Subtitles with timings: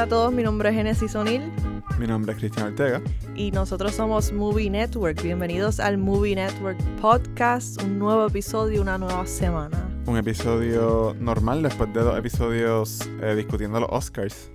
[0.00, 1.52] Hola a todos, mi nombre es Genesis O'Neill
[1.98, 3.02] Mi nombre es Cristian Ortega.
[3.36, 5.22] y nosotros somos Movie Network.
[5.22, 9.78] Bienvenidos al Movie Network Podcast, un nuevo episodio, una nueva semana.
[10.06, 14.50] Un episodio normal después de dos episodios eh, discutiendo los Oscars.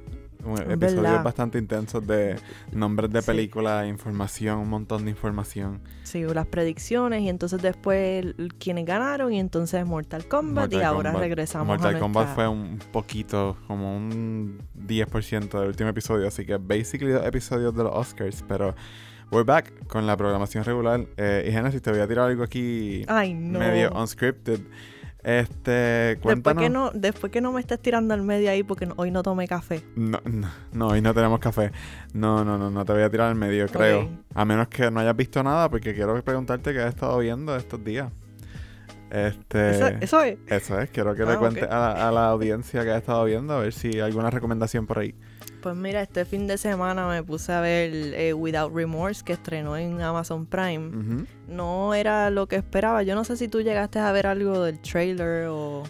[0.53, 1.23] Episodios verdad.
[1.23, 2.35] bastante intensos de
[2.71, 3.25] nombres de Sí.
[3.27, 5.81] películas, información, un montón de información.
[6.03, 8.25] Sí, las predicciones y entonces después
[8.59, 11.21] quienes ganaron y entonces Mortal Kombat y Mortal ahora Kombat.
[11.27, 16.45] regresamos Mortal a Kombat nuestra- fue un poquito, como un 10% del último episodio, así
[16.45, 18.75] que basically dos episodios de los Oscars, pero
[19.31, 21.05] we're back con la programación regular.
[21.17, 23.57] Eh, y Genesis, te voy a tirar algo aquí Ay, no.
[23.59, 24.59] medio unscripted.
[25.27, 26.63] Este, Después cuéntanos.
[26.63, 29.23] que, no, después que no me estés tirando al medio ahí porque no- hoy no
[29.23, 29.81] tomé café.
[29.95, 31.71] No, no, no, hoy no tenemos café.
[32.13, 34.07] No, no, no, no te voy a tirar al medio, creo.
[34.35, 37.83] A menos que no hayas visto nada, porque quiero preguntarte qué has estado viendo estos
[37.83, 38.11] días.
[39.09, 39.71] Este.
[39.71, 40.37] Eso, eso es.
[40.47, 43.23] eso es, quiero que Ah, le cuentes a, la, a la audiencia que has estado
[43.25, 45.15] viendo, a ver si hay alguna recomendación por ahí.
[45.65, 49.75] Pues mira, este fin de semana me puse a ver eh, Without Remorse que estrenó
[49.75, 51.25] en Amazon Prime.
[51.47, 53.01] No era lo que esperaba.
[53.01, 55.81] Yo no sé si tú llegaste a ver algo del trailer o...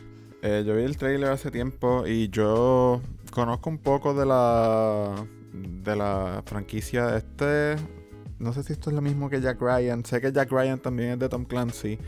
[0.43, 5.13] Eh, yo vi el trailer hace tiempo y yo conozco un poco de la
[5.51, 7.75] de la franquicia este
[8.39, 11.09] no sé si esto es lo mismo que Jack Ryan sé que Jack Ryan también
[11.11, 11.99] es de Tom Clancy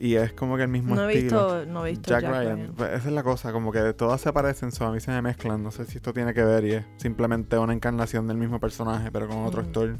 [0.00, 2.30] y es como que el mismo No he estilo visto, no he visto Jack, Jack,
[2.32, 2.56] Ryan.
[2.58, 2.72] Ryan.
[2.76, 5.22] Pues esa es la cosa, como que todas se parecen, so a mí se me
[5.22, 5.62] mezclan.
[5.62, 9.10] No sé si esto tiene que ver y es simplemente una encarnación del mismo personaje,
[9.12, 9.66] pero con otro Mm.
[9.66, 9.96] actor.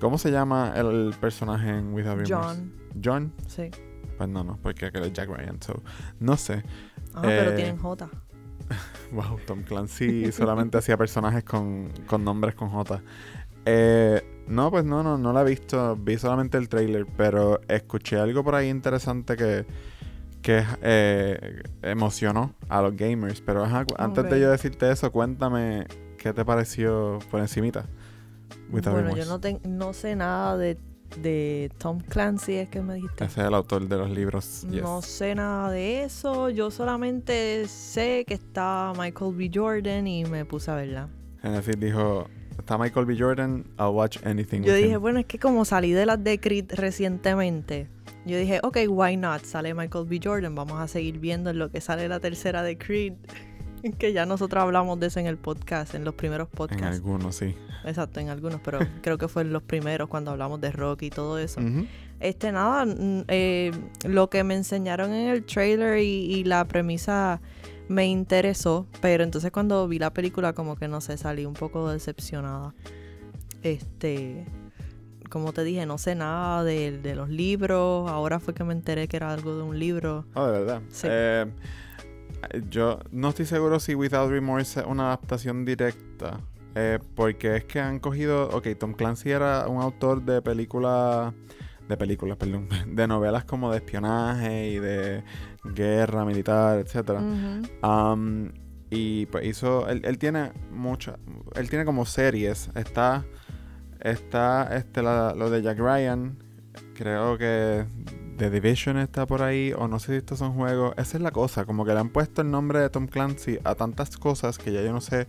[0.00, 2.34] ¿Cómo se llama el personaje en Without Remorse?
[2.34, 3.32] John, John.
[3.48, 3.70] sí.
[4.16, 5.82] Pues no, no, porque es Jack Ryan, so
[6.20, 6.62] no sé.
[7.14, 8.08] Ah, pero Eh, tienen J.
[9.12, 13.02] Wow, Tom Clancy solamente hacía personajes con, con nombres con J.
[13.66, 15.96] Eh, no, pues no, no, no la he visto.
[15.96, 19.64] Vi solamente el trailer, pero escuché algo por ahí interesante que,
[20.42, 23.40] que eh, emocionó a los gamers.
[23.40, 25.86] Pero ajá, antes de yo decirte eso, cuéntame
[26.18, 27.86] qué te pareció por encimita.
[28.70, 30.78] Without Bueno, yo no, ten- no sé nada de,
[31.20, 33.24] de Tom Clancy, es que me dijiste.
[33.24, 34.66] Ese es el autor de los libros.
[34.70, 34.82] yes.
[34.82, 36.50] No sé nada de eso.
[36.50, 39.50] Yo solamente sé que está Michael B.
[39.52, 41.08] Jordan y me puse a verla.
[41.42, 42.26] Genesis dijo,
[42.58, 43.16] está Michael B.
[43.18, 45.00] Jordan, I'll watch anything Yo with dije, him".
[45.00, 47.88] bueno, es que como salí de las de Creed recientemente,
[48.26, 49.44] yo dije, ok, why not?
[49.44, 50.20] Sale Michael B.
[50.22, 53.14] Jordan, vamos a seguir viendo en lo que sale la tercera de Creed.
[53.98, 56.86] que ya nosotros hablamos de eso en el podcast, en los primeros En podcasts.
[56.96, 57.54] algunos, sí.
[57.84, 61.10] Exacto, en algunos, pero creo que fue en los primeros cuando hablamos de rock y
[61.10, 61.60] todo eso.
[62.20, 62.86] Este, nada,
[63.28, 63.72] eh,
[64.04, 66.04] lo que me enseñaron en el trailer y,
[66.34, 67.42] y la premisa
[67.88, 71.90] me interesó, pero entonces cuando vi la película como que no sé, salí un poco
[71.90, 72.74] decepcionada.
[73.62, 74.44] Este,
[75.30, 79.08] como te dije, no sé nada de, de los libros, ahora fue que me enteré
[79.08, 80.24] que era algo de un libro.
[80.34, 80.82] Oh, de verdad.
[80.90, 81.06] Sí.
[81.10, 81.46] Eh,
[82.70, 86.40] yo no estoy seguro si Without Remorse es una adaptación directa.
[86.74, 88.48] eh, porque es que han cogido.
[88.50, 91.32] Ok, Tom Clancy era un autor de películas.
[91.88, 92.68] De películas, perdón.
[92.94, 95.22] De novelas como de espionaje y de
[95.64, 97.20] guerra militar, etcétera.
[97.82, 98.50] Um,
[98.90, 99.88] y pues hizo.
[99.88, 101.16] Él, él tiene muchas.
[101.56, 102.70] Él tiene como series.
[102.74, 103.24] Está.
[104.00, 106.36] Está este, la- lo de Jack Ryan.
[106.94, 107.84] Creo que
[108.38, 109.72] The Division está por ahí.
[109.76, 110.94] O no sé si estos son juegos.
[110.96, 111.64] Esa es la cosa.
[111.64, 114.82] Como que le han puesto el nombre de Tom Clancy a tantas cosas que ya
[114.82, 115.26] yo no sé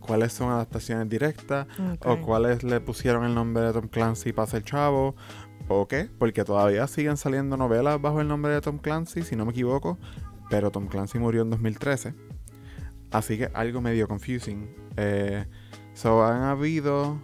[0.00, 1.66] cuáles son adaptaciones directas.
[2.04, 5.16] O cuáles le pusieron el nombre de Tom Clancy para ser chavo.
[5.68, 6.08] ¿O qué?
[6.18, 9.98] Porque todavía siguen saliendo novelas bajo el nombre de Tom Clancy, si no me equivoco.
[10.50, 12.14] Pero Tom Clancy murió en 2013.
[13.10, 14.74] Así que algo medio confusing.
[14.96, 15.46] Eh,
[15.94, 17.18] so, han habido.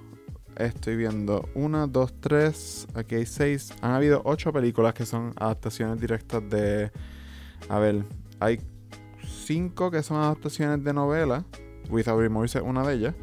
[0.56, 1.48] Estoy viendo.
[1.54, 2.86] Una, dos, tres.
[2.94, 3.72] Aquí hay seis.
[3.80, 6.90] Han habido ocho películas que son adaptaciones directas de.
[7.68, 8.04] A ver,
[8.40, 8.60] hay
[9.26, 11.44] cinco que son adaptaciones de novela.
[11.90, 13.14] Without Remorse es una de ellas.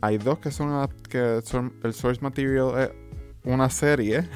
[0.00, 2.90] Hay dos que son, que son el source material es
[3.44, 4.28] una serie.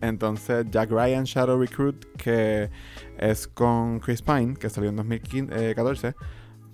[0.00, 2.70] Entonces, Jack Ryan Shadow Recruit, que
[3.18, 6.14] es con Chris Pine, que salió en 2014,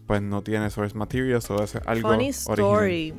[0.07, 3.15] pues no tiene source material, so es algo Funny story.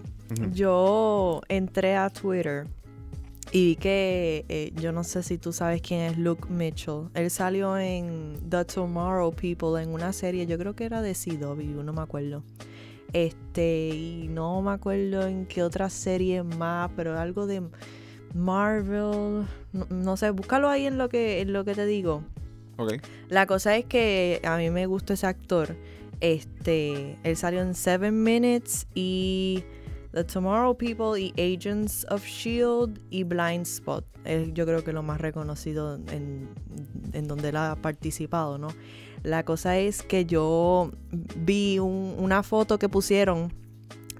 [0.51, 2.67] Yo entré a Twitter
[3.51, 7.09] y vi que eh, yo no sé si tú sabes quién es Luke Mitchell.
[7.13, 11.81] Él salió en The Tomorrow People en una serie, yo creo que era de CW,
[11.83, 12.43] no me acuerdo.
[13.13, 17.61] Este, y no me acuerdo en qué otra serie más, pero algo de
[18.33, 22.23] Marvel, no, no sé, búscalo ahí en lo que en lo que te digo.
[22.77, 22.93] Ok.
[23.29, 25.75] La cosa es que a mí me gusta ese actor.
[26.21, 29.63] Este, él salió en Seven Minutes y
[30.11, 34.05] The Tomorrow People y Agents of Shield y Blind Spot.
[34.23, 36.49] Es yo creo que lo más reconocido en,
[37.13, 38.69] en donde él ha participado, ¿no?
[39.23, 40.91] La cosa es que yo
[41.37, 43.53] vi un- una foto que pusieron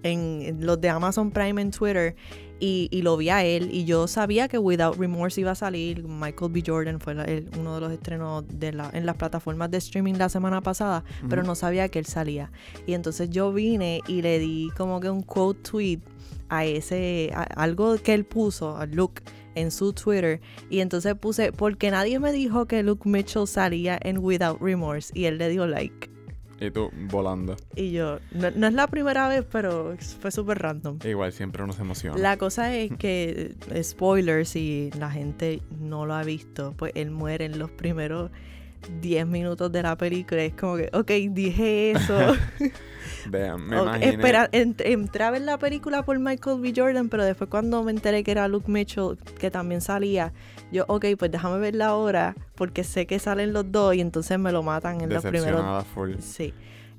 [0.04, 2.16] en, en los de Amazon Prime en Twitter
[2.60, 6.04] y, y lo vi a él y yo sabía que Without Remorse iba a salir.
[6.04, 6.64] Michael B.
[6.66, 10.14] Jordan fue la- el- uno de los estrenos de la, en las plataformas de streaming
[10.16, 12.52] la semana pasada, pero no sabía que él salía.
[12.88, 16.00] Y entonces yo vine y le di como que un quote tweet
[16.50, 19.22] a ese, a- algo que él puso, a Luke,
[19.56, 20.40] en su Twitter.
[20.70, 25.12] Y entonces puse, porque nadie me dijo que Luke Mitchell salía en Without Remorse.
[25.18, 26.10] Y él le dio like.
[26.60, 27.58] Y tú volando.
[27.76, 31.00] Y yo, no, no es la primera vez, pero fue súper random.
[31.04, 32.18] Igual siempre uno se emociona.
[32.18, 37.12] La cosa es que, eh, spoilers, si la gente no lo ha visto, pues él
[37.12, 38.32] muere en los primeros
[39.02, 40.44] 10 minutos de la película.
[40.44, 42.18] Es como que, ok, dije eso.
[43.28, 44.10] Vean, me Ok, imaginé.
[44.12, 46.74] espera, ent- entré a ver la película por Michael B.
[46.76, 50.34] Jordan, pero después cuando me enteré que era Luke Mitchell, que también salía,
[50.72, 54.52] yo, ok, pues déjame verla ahora, porque sé que salen los dos y entonces me
[54.52, 56.16] lo matan en los primeros Decepcionada full.
[56.20, 56.54] Sí.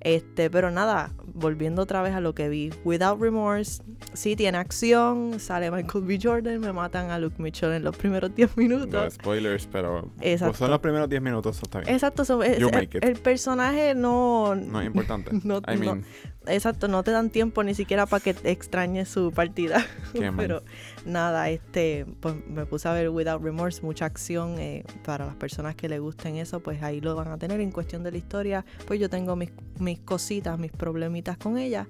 [0.06, 2.70] Este, pero nada, volviendo otra vez a lo que vi.
[2.84, 3.82] Without Remorse,
[4.12, 6.16] sí tiene acción, sale Michael B.
[6.22, 9.14] Jordan, me matan a Luke Mitchell en los primeros 10 No minutos.
[9.14, 10.08] spoilers, pero.
[10.20, 10.52] Exacto.
[10.52, 11.92] Pues son los primeros 10 minutos, eso está bien.
[11.92, 15.32] Exacto, so- es- el, el personaje no, No es importante.
[15.42, 16.04] No- I mean,
[16.46, 19.84] exacto, no te dan tiempo ni siquiera para que te extrañes su partida.
[20.36, 20.62] Pero
[21.04, 25.74] nada, este, pues me puse a ver Without Remorse, mucha acción eh, para las personas
[25.74, 28.64] que le gusten eso, pues ahí lo van a tener en cuestión de la historia.
[28.86, 31.86] Pues yo tengo mis, mis cositas, mis problemitas con ella.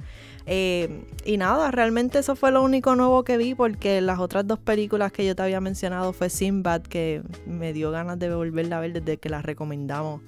[0.46, 4.58] Eh, y nada, realmente eso fue lo único nuevo que vi porque las otras dos
[4.58, 8.80] películas que yo te había mencionado fue Sinbad, que me dio ganas de volverla a
[8.80, 10.22] ver desde que las recomendamos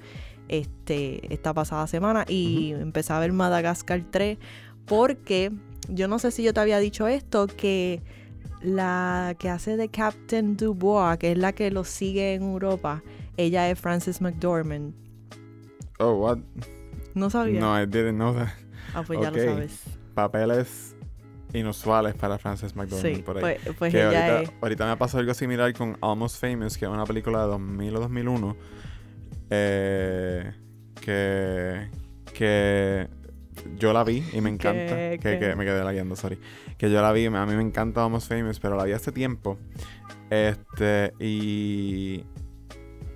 [0.48, 4.38] este, esta pasada semana y empecé a ver Madagascar 3
[4.86, 5.52] porque
[5.88, 8.02] yo no sé si yo te había dicho esto, que
[8.62, 13.02] la que hace de Captain Dubois, que es la que lo sigue en Europa,
[13.36, 14.94] ella es Frances McDormand.
[15.98, 16.38] oh, what?
[17.14, 17.60] No sabía.
[17.60, 18.48] No, I didn't know that.
[18.94, 19.82] ah, pues ya lo sabes.
[20.14, 20.96] Papeles
[21.52, 23.56] inusuales para Frances McDormand Sí, por ahí.
[23.64, 24.52] pues, pues que ella ahorita, es.
[24.60, 28.00] ahorita me pasó algo similar con Almost Famous, que es una película de 2000 o
[28.00, 28.56] 2001.
[29.50, 30.52] Eh,
[31.00, 31.88] que,
[32.34, 33.08] que
[33.76, 34.94] yo la vi y me encanta.
[34.96, 36.38] Que- Que, me quedé lagueando, sorry.
[36.76, 39.58] Que yo la vi, a mí me encanta Almost Famous, pero la vi hace tiempo.
[40.30, 42.24] Este, y.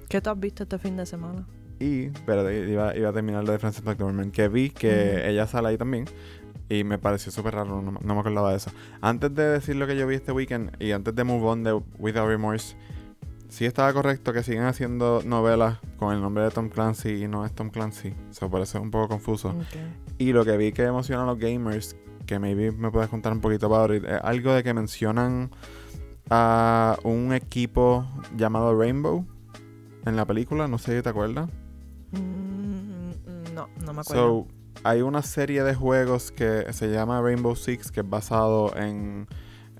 [0.08, 1.46] ¿Qué tú has visto este fin de semana?
[1.79, 5.69] Y, pero iba, iba a terminar lo de Frances McDormand, que vi que ella sale
[5.69, 6.05] ahí también.
[6.69, 8.70] Y me pareció súper raro, no, no me acordaba de eso.
[9.00, 11.73] Antes de decir lo que yo vi este weekend y antes de move on de
[11.99, 12.76] Without Remorse,
[13.52, 17.44] sí estaba correcto que siguen haciendo novelas con el nombre de Tom Clancy y no
[17.44, 18.14] es Tom Clancy.
[18.31, 19.54] Eso es un poco confuso.
[20.16, 21.94] Y lo que vi que emociona a los gamers,
[22.25, 25.50] que maybe me puedes contar un poquito it, es algo de que mencionan
[26.31, 29.26] a un equipo llamado Rainbow
[30.06, 31.50] en la película, no sé si te acuerdas.
[32.12, 34.46] Mm, no, no me acuerdo.
[34.46, 34.46] So,
[34.82, 39.28] hay una serie de juegos que se llama Rainbow Six, que es basado en,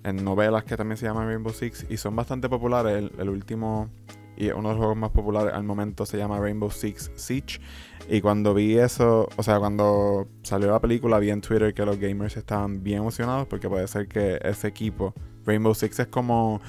[0.05, 2.97] en novelas que también se llaman Rainbow Six y son bastante populares.
[2.99, 3.89] El, el último
[4.37, 7.61] y uno de los juegos más populares al momento se llama Rainbow Six Siege.
[8.09, 11.99] Y cuando vi eso, o sea, cuando salió la película, vi en Twitter que los
[11.99, 15.15] gamers estaban bien emocionados porque puede ser que ese equipo,
[15.47, 16.61] Rainbow Six es como,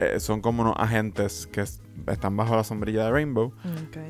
[0.00, 3.52] eh, son como unos agentes que es- están bajo la sombrilla de Rainbow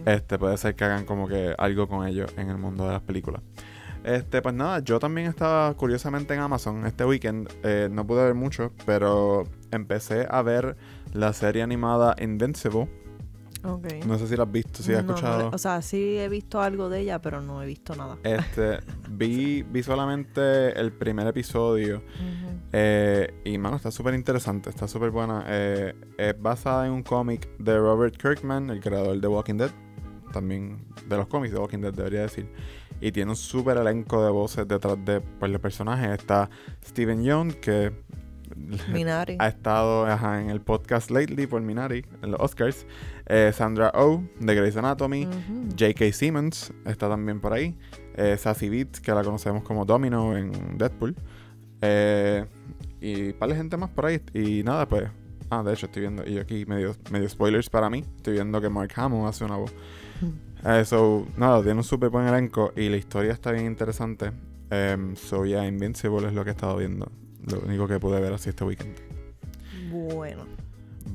[0.07, 3.03] este puede ser que hagan como que algo con ellos en el mundo de las
[3.03, 3.43] películas.
[4.05, 7.49] Este, pues nada, yo también estaba curiosamente en Amazon este weekend.
[7.63, 10.77] eh, no pude ver mucho, pero empecé a ver
[11.13, 12.89] la serie animada Invincible.
[14.07, 15.51] No sé si la has visto, si has No, no, escuchado.
[15.51, 18.19] o sea, sí he visto algo de ella, pero no he visto nada.
[18.23, 18.81] Este,
[19.11, 22.03] vi, vi solamente el primer episodio.
[22.73, 25.45] Eh, y mano, está súper interesante, está súper buena.
[25.49, 29.71] Eh, es basada en un cómic de Robert Kirkman, el creador de Walking Dead.
[30.31, 32.47] También de los cómics de Walking Dead, debería decir.
[33.01, 36.11] Y tiene un súper elenco de voces detrás de pues, los personajes.
[36.11, 36.49] Está
[36.87, 37.93] Steven Yeun, que
[38.93, 39.37] Minari.
[39.41, 42.87] ha estado ajá, en el podcast Lately por Minari, en los Oscars.
[43.27, 45.27] Eh, Sandra Oh, de Grey's Anatomy.
[45.79, 46.13] J.K.
[46.13, 47.77] Simmons está también por ahí.
[48.17, 51.15] Eh, Sassy Beats, que la conocemos como Domino en Deadpool.
[51.81, 52.47] Eh,
[53.01, 54.21] y un par de gente más por ahí.
[54.33, 55.11] Y nada, pues.
[55.51, 56.27] Ah, de hecho, estoy viendo.
[56.27, 58.05] Y aquí medio, medio spoilers para mí.
[58.17, 59.73] Estoy viendo que Mark Hamill hace una voz.
[60.65, 62.73] Eh, so, nada, tiene un súper buen elenco.
[62.77, 64.33] Y la historia está bien interesante.
[64.71, 67.11] Em, so, yeah, Invincible es lo que he estado viendo.
[67.47, 68.97] Lo único que pude ver así este weekend.
[69.91, 70.47] Bueno.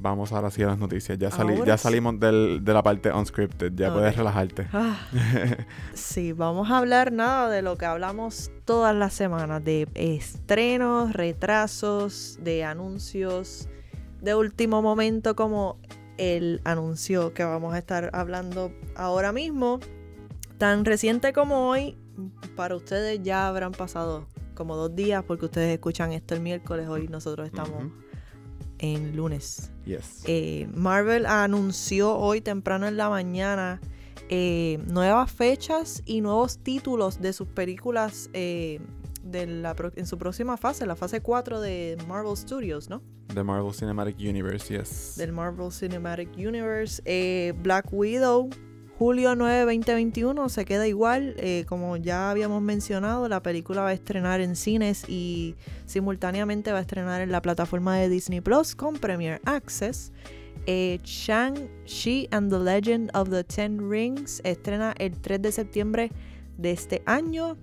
[0.01, 1.18] Vamos ahora sí a las noticias.
[1.18, 3.74] Ya, salí, Ahora ya salimos del- de la parte unscripted.
[3.75, 3.96] Ya Ok.
[3.96, 4.68] puedes relajarte.
[4.72, 4.98] Ah,
[5.94, 12.38] sí, vamos a hablar nada de lo que hablamos todas las semanas, de estrenos, retrasos,
[12.41, 13.68] de anuncios
[14.22, 15.77] de último momento como
[16.19, 19.79] el anuncio que vamos a estar hablando ahora mismo.
[20.57, 21.97] Tan reciente como hoy,
[22.55, 27.07] para ustedes ya habrán pasado como dos días porque ustedes escuchan esto el miércoles, hoy
[27.07, 27.85] nosotros estamos
[28.77, 29.71] en lunes.
[29.85, 30.23] Yes.
[30.25, 33.79] Eh, Marvel anunció hoy temprano en la mañana
[34.29, 38.79] eh, nuevas fechas y nuevos títulos de sus películas eh,
[39.24, 43.01] de la en su próxima fase, la fase 4 de Marvel Studios, ¿no?
[43.33, 45.15] The Marvel Cinematic Universe, yes.
[45.17, 47.01] Del Marvel Cinematic Universe.
[47.05, 48.50] Eh, Black Widow,
[48.98, 51.36] julio 9, 2021, se queda igual.
[51.38, 55.55] Eh, como ya habíamos mencionado, la película va a estrenar en cines y
[55.86, 60.12] simultáneamente va a estrenar en la plataforma de Disney Plus con Premier Access.
[60.71, 66.11] Eh, Shang-Chi and the Legend of the Ten Rings estrena el 3 de septiembre
[66.57, 67.57] de este año.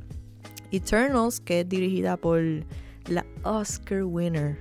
[0.73, 2.41] Eternals, que es dirigida por
[3.09, 4.57] la Oscar winner.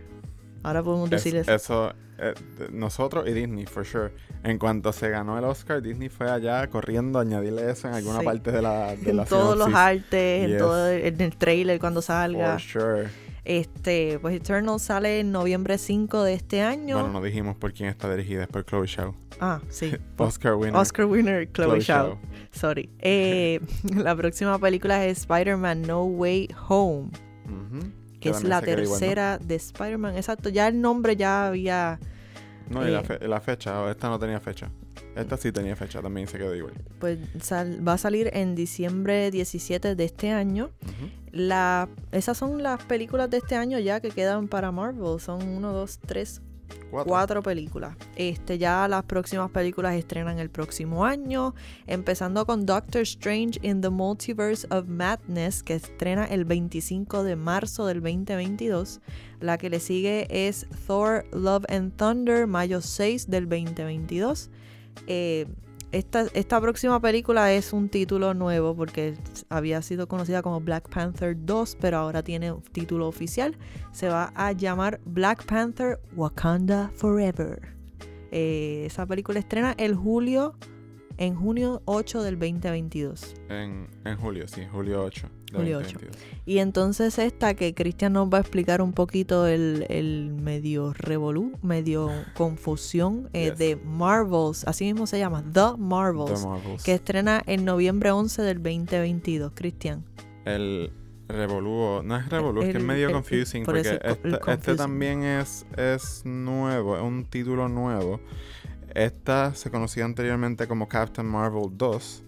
[0.62, 1.52] Ahora podemos Es- decir eso.
[1.56, 2.36] eso, eh,
[2.72, 4.12] nosotros y Disney, for sure.
[4.44, 8.20] En cuanto se ganó el Oscar, Disney fue allá corriendo a añadirle eso en alguna
[8.20, 8.26] Sí.
[8.26, 11.80] parte de la, de en la todos los artes, en todo el- en el trailer
[11.80, 12.60] cuando salga.
[12.60, 13.10] For sure.
[13.46, 16.96] Este, pues Eternal sale en noviembre 5 de este año.
[16.96, 19.14] Bueno, no dijimos por quién está dirigida, es por Chloe Shaw.
[19.40, 19.94] Ah, sí.
[20.18, 20.76] Oscar winner.
[20.76, 22.18] Oscar winner Chloe, Zhao.
[22.52, 22.90] Sorry.
[23.00, 23.60] Eh,
[23.96, 27.10] la próxima película es Spider-Man No Way Home,
[28.20, 30.16] que es la tercera de Spider-Man.
[30.18, 32.00] Exacto, ya el nombre ya había
[32.70, 34.72] No, y la, eh, fe- la fecha, esta no tenía fecha.
[35.16, 36.74] Esta sí tenía fecha, también se quedó igual.
[37.00, 40.72] pues sal- va a salir en diciembre 17 de este año.
[41.32, 45.20] La, esas son las películas de este año ya que quedan para Marvel.
[45.20, 46.42] Son 1, 2, 3,
[46.90, 47.10] Cuatro.
[47.10, 47.96] cuatro películas.
[48.16, 51.54] Este, ya las próximas películas estrenan el próximo año,
[51.88, 57.86] empezando con Doctor Strange in the Multiverse of Madness, que estrena el 25 de marzo
[57.86, 59.02] del 2022.
[59.42, 64.50] La que le sigue es Thor Love and Thunder, mayo 6 del 2022.
[65.08, 65.48] Eh,
[65.92, 69.14] esta, esta próxima película es un título nuevo porque
[69.50, 73.56] había sido conocida como Black Panther 2, pero ahora tiene un título oficial
[73.96, 77.62] se va a llamar Black Panther Wakanda Forever.
[78.32, 80.56] Eh, esa película estrena el julio,
[81.18, 83.36] en junio 8 del 2022.
[83.48, 85.30] En, en julio, sí, julio 8.
[85.58, 86.18] De Julio 2022.
[86.46, 91.54] Y entonces esta que Cristian nos va a explicar un poquito el, el medio revolú,
[91.62, 93.58] medio confusión eh, Yes.
[93.58, 96.84] de Marvels, así mismo se llama, The Marvels, The Marvels.
[96.84, 99.52] que estrena en noviembre 11 del 2022.
[99.56, 100.04] Cristian.
[100.46, 100.92] El
[101.28, 105.24] Revolú, no es Revolú, es que es medio el- confusing por porque este, este también
[105.24, 108.20] es, es nuevo, es un título nuevo.
[108.94, 112.24] Esta se conocía anteriormente como Captain Marvel 2,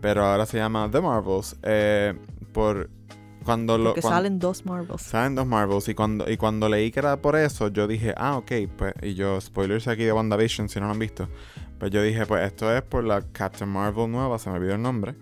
[0.00, 1.56] pero ahora se llama The Marvels.
[1.62, 2.14] eh,
[2.52, 2.90] por
[3.44, 5.02] cuando lo Porque cuando- salen dos Marvels.
[5.02, 8.36] Salen dos Marvels y cuando, y cuando leí que era por eso, yo dije, ah,
[8.36, 11.28] ok, pues, y yo, spoilers aquí de WandaVision, si no lo han visto,
[11.78, 14.82] pues yo dije, pues esto es por la Captain Marvel nueva, se me olvidó el
[14.82, 15.16] nombre,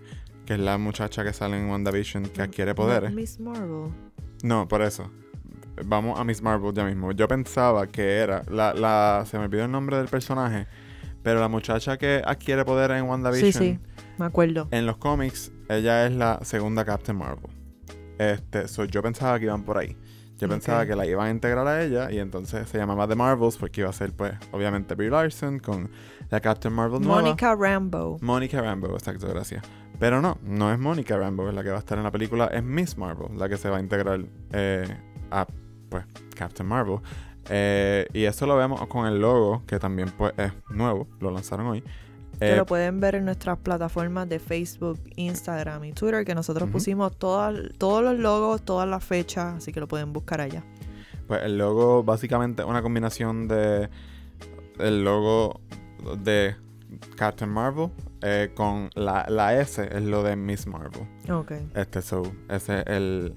[0.45, 3.11] que es la muchacha que sale en WandaVision que adquiere poderes.
[3.11, 3.91] Miss Marvel.
[4.43, 5.09] No, por eso.
[5.85, 7.11] Vamos a Miss Marvel ya mismo.
[7.13, 10.67] Yo pensaba que era, la, la, se me olvidó el nombre del personaje,
[11.23, 13.79] pero la muchacha que adquiere poderes en WandaVision, Sí, sí,
[14.19, 14.67] me acuerdo.
[14.69, 17.49] en los cómics, ella es la segunda Captain Marvel.
[18.17, 19.97] Este, so, yo pensaba que iban por ahí.
[20.37, 23.57] Yo pensaba que la iban a integrar a ella y entonces se llamaba The Marvels
[23.57, 25.91] porque iba a ser, pues, obviamente Brie Larson con
[26.31, 27.21] la Captain Marvel nueva.
[27.21, 28.17] Mónica Rambo.
[28.21, 29.63] Mónica Rambo, exacto, gracias.
[29.99, 32.47] Pero no, no es Mónica Rambo, es la que va a estar en la película,
[32.47, 34.19] es Miss Marvel, la que se va a integrar
[34.51, 34.87] eh,
[35.29, 35.45] a,
[35.89, 36.97] pues, Captain Marvel.
[37.47, 41.67] Eh, y eso lo vemos con el logo, que también, pues, es nuevo, lo lanzaron
[41.67, 41.83] hoy.
[42.41, 46.69] Que Eh, lo pueden ver en nuestras plataformas de Facebook, Instagram y Twitter, que nosotros
[46.69, 50.63] pusimos todas, todos los logos, todas las fechas, así que lo pueden buscar allá.
[51.27, 53.89] Pues el logo básicamente una combinación de
[54.79, 55.61] el logo
[56.17, 56.55] de
[57.15, 57.89] Captain Marvel
[58.21, 61.07] eh, con la, la S es lo de Miss Marvel.
[61.31, 61.51] Ok.
[61.75, 63.35] Este so, ese es el,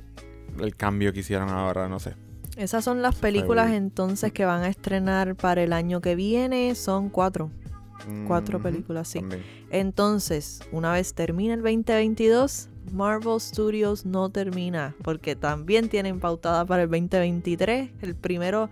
[0.58, 2.14] el cambio que hicieron ahora, no sé.
[2.56, 6.74] Esas son las películas entonces que van a estrenar para el año que viene.
[6.74, 7.50] Son cuatro.
[8.26, 9.20] Cuatro películas, sí.
[9.20, 9.42] también.
[9.70, 16.82] Entonces, una vez termine el 2022, Marvel Studios no termina, porque también tienen pautada para
[16.82, 17.90] el 2023.
[18.02, 18.68] El primero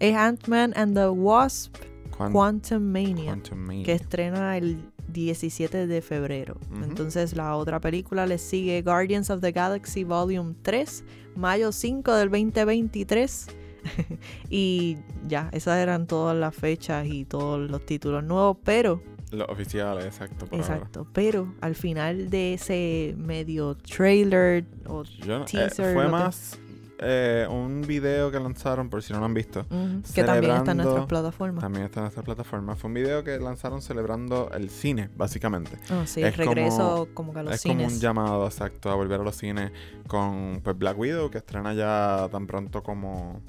[0.00, 1.74] es Ant-Man and the Wasp
[2.16, 3.32] Quan- Quantum Mania.
[3.32, 3.84] Quantum Mania.
[3.84, 4.78] que estrena el
[5.12, 6.56] 17 de febrero.
[6.82, 11.04] Entonces la otra película le sigue Guardians of the Galaxy Volume 3,
[11.36, 13.46] mayo 5 del 2023.
[14.50, 20.04] y ya, esas eran todas las fechas y todos los títulos nuevos, pero, Los oficiales,
[20.06, 20.46] exacto.
[20.46, 20.74] por ahora.
[20.76, 26.58] exacto, pero al final de ese medio trailer o eh, Teaser, fue que- más
[27.06, 29.66] eh, un video que lanzaron, por si no lo han visto.
[30.14, 31.60] Que también está en nuestras plataformas.
[31.60, 32.76] También está en nuestra plataforma.
[32.76, 35.72] Fue un video que lanzaron celebrando el cine, básicamente.
[35.90, 38.00] Ah, sí, es regreso como, que a los es como un cines.
[38.00, 39.72] llamado exacto a volver a los cines
[40.06, 43.42] con pues, Black Widow, que estrena ya tan pronto como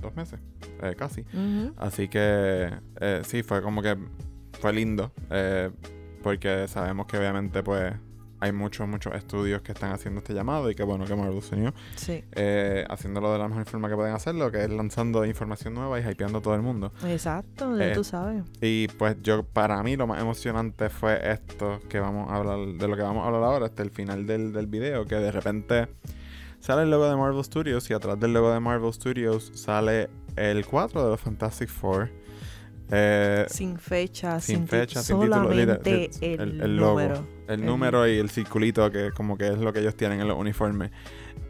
[0.00, 0.40] dos meses,
[0.82, 1.24] eh, casi.
[1.76, 3.96] Así que eh, sí, fue como que
[4.60, 5.70] fue lindo, eh,
[6.22, 7.92] porque sabemos que obviamente pues
[8.40, 11.56] hay muchos, muchos estudios que están haciendo este llamado y que bueno que Marvel se
[11.56, 15.74] unió, Sí, eh, haciéndolo de la mejor forma que pueden hacerlo, que es lanzando información
[15.74, 16.92] nueva y hypeando a todo el mundo.
[17.04, 18.44] exacto, ya Eh, tú sabes.
[18.60, 22.86] Y pues yo, para mí lo más emocionante fue esto que vamos a hablar, de
[22.88, 25.88] lo que vamos a hablar ahora, hasta el final del, del video, que de repente
[26.60, 30.64] sale el logo de Marvel Studios y atrás del logo de Marvel Studios sale el
[30.66, 32.10] 4 de los Fantastic Four.
[32.90, 35.58] Eh, Sin fecha, sin fecha, sin título, el,
[36.22, 37.00] el- el logo.
[37.00, 37.26] número.
[37.48, 40.28] el el- número y el circulito, que como que es lo que ellos tienen en
[40.28, 40.90] los uniformes.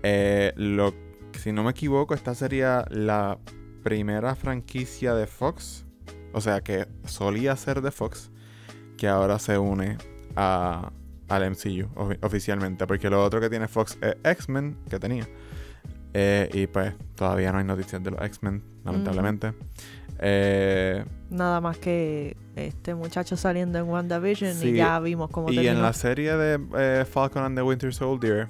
[0.02, 0.92] Eh, lo,
[1.38, 3.38] si no me equivoco, esta sería la
[3.84, 5.84] primera franquicia de Fox.
[6.32, 8.30] O sea, que solía ser de Fox,
[8.96, 9.96] que ahora se une
[10.36, 10.92] a,
[11.28, 12.86] al MCU ofi- oficialmente.
[12.86, 15.26] Porque lo otro que tiene Fox es X-Men, que tenía.
[16.14, 19.52] Eh, y pues todavía no hay noticias de los X-Men, lamentablemente.
[20.20, 25.54] Eh, Nada más que este muchacho saliendo en WandaVision Sí, y ya vimos cómo Y
[25.56, 25.76] terminó.
[25.76, 28.48] en la serie de eh, Falcon and the Winter Soldier,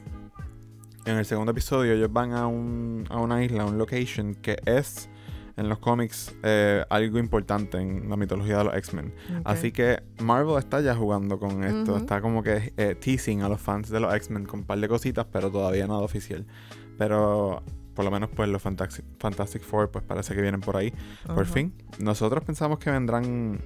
[1.05, 4.57] en el segundo episodio, ellos van a, un, a una isla, a un location que
[4.65, 5.11] es
[5.59, 9.13] en los cómics eh, algo importante en la mitología de los X-Men.
[9.45, 13.61] Así que Marvel está ya jugando con esto, está como que eh, teasing a los
[13.61, 16.47] fans de los X-Men con un par de cositas, pero todavía nada oficial.
[16.97, 17.63] Pero
[17.95, 20.95] por lo menos pues los Fantastic, Fantastic Four pues parece que vienen por ahí.
[21.27, 21.75] Por fin.
[21.99, 23.61] Nosotros pensamos que vendrán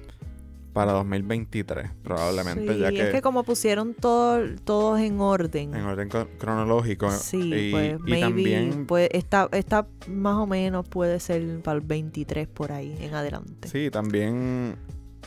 [0.73, 5.73] para 2023, probablemente, Sí, ya es que que como pusieron todo, todos en orden.
[5.75, 7.09] en orden cro- cronológico.
[7.11, 11.75] Sí, y, pues y maybe también, pues, está, está más o menos puede ser para
[11.77, 13.67] el 23 por ahí en adelante.
[13.69, 14.75] sí, también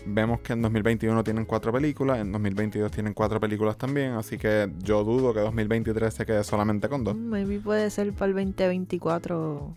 [0.04, 4.70] vemos que en 2021 tienen cuatro películas, en 2022 tienen cuatro películas también, así que
[4.82, 7.16] yo dudo que 2023 se quede solamente con dos.
[7.16, 9.74] Mm, Maybe puede ser para el 2024.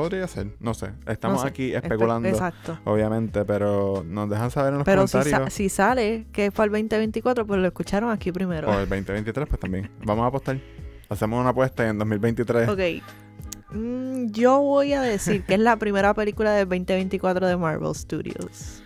[0.00, 0.90] Podría ser, no sé.
[1.06, 2.78] Estamos no sé, aquí espe- especulando, Exacto.
[2.84, 5.52] obviamente, pero nos dejan saber en los Pero si, comentarios.
[5.52, 8.68] sa- si sale que para el 2024, pues lo escucharon aquí primero.
[8.68, 9.90] O el 2023, pues también.
[10.04, 10.58] Vamos a apostar.
[11.08, 12.68] Hacemos una apuesta en 2023.
[12.68, 13.02] Ok.
[13.72, 18.82] Mm, yo voy a decir que es la primera película del 2024 de Marvel Studios.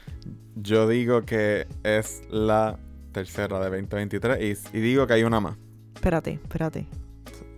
[0.57, 2.79] Yo digo que es la
[3.13, 5.57] tercera de 2023 y, y digo que hay una más.
[5.95, 6.87] Espérate, espérate.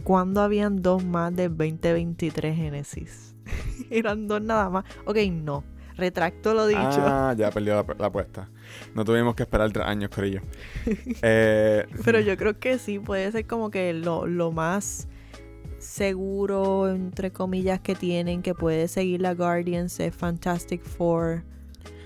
[0.05, 3.35] ¿Cuándo habían dos más del 2023 Genesis?
[3.91, 4.85] Eran dos nada más.
[5.05, 5.65] Ok, no.
[5.97, 6.81] Retracto lo dicho.
[6.83, 8.51] Ah, ya perdió la, la apuesta.
[8.95, 10.41] No tuvimos que esperar tres años, Corillo.
[11.23, 15.09] Eh, Pero yo creo que sí, puede ser como que lo, lo más
[15.79, 21.43] seguro, entre comillas, que tienen, que puede seguir la Guardians es Fantastic Four.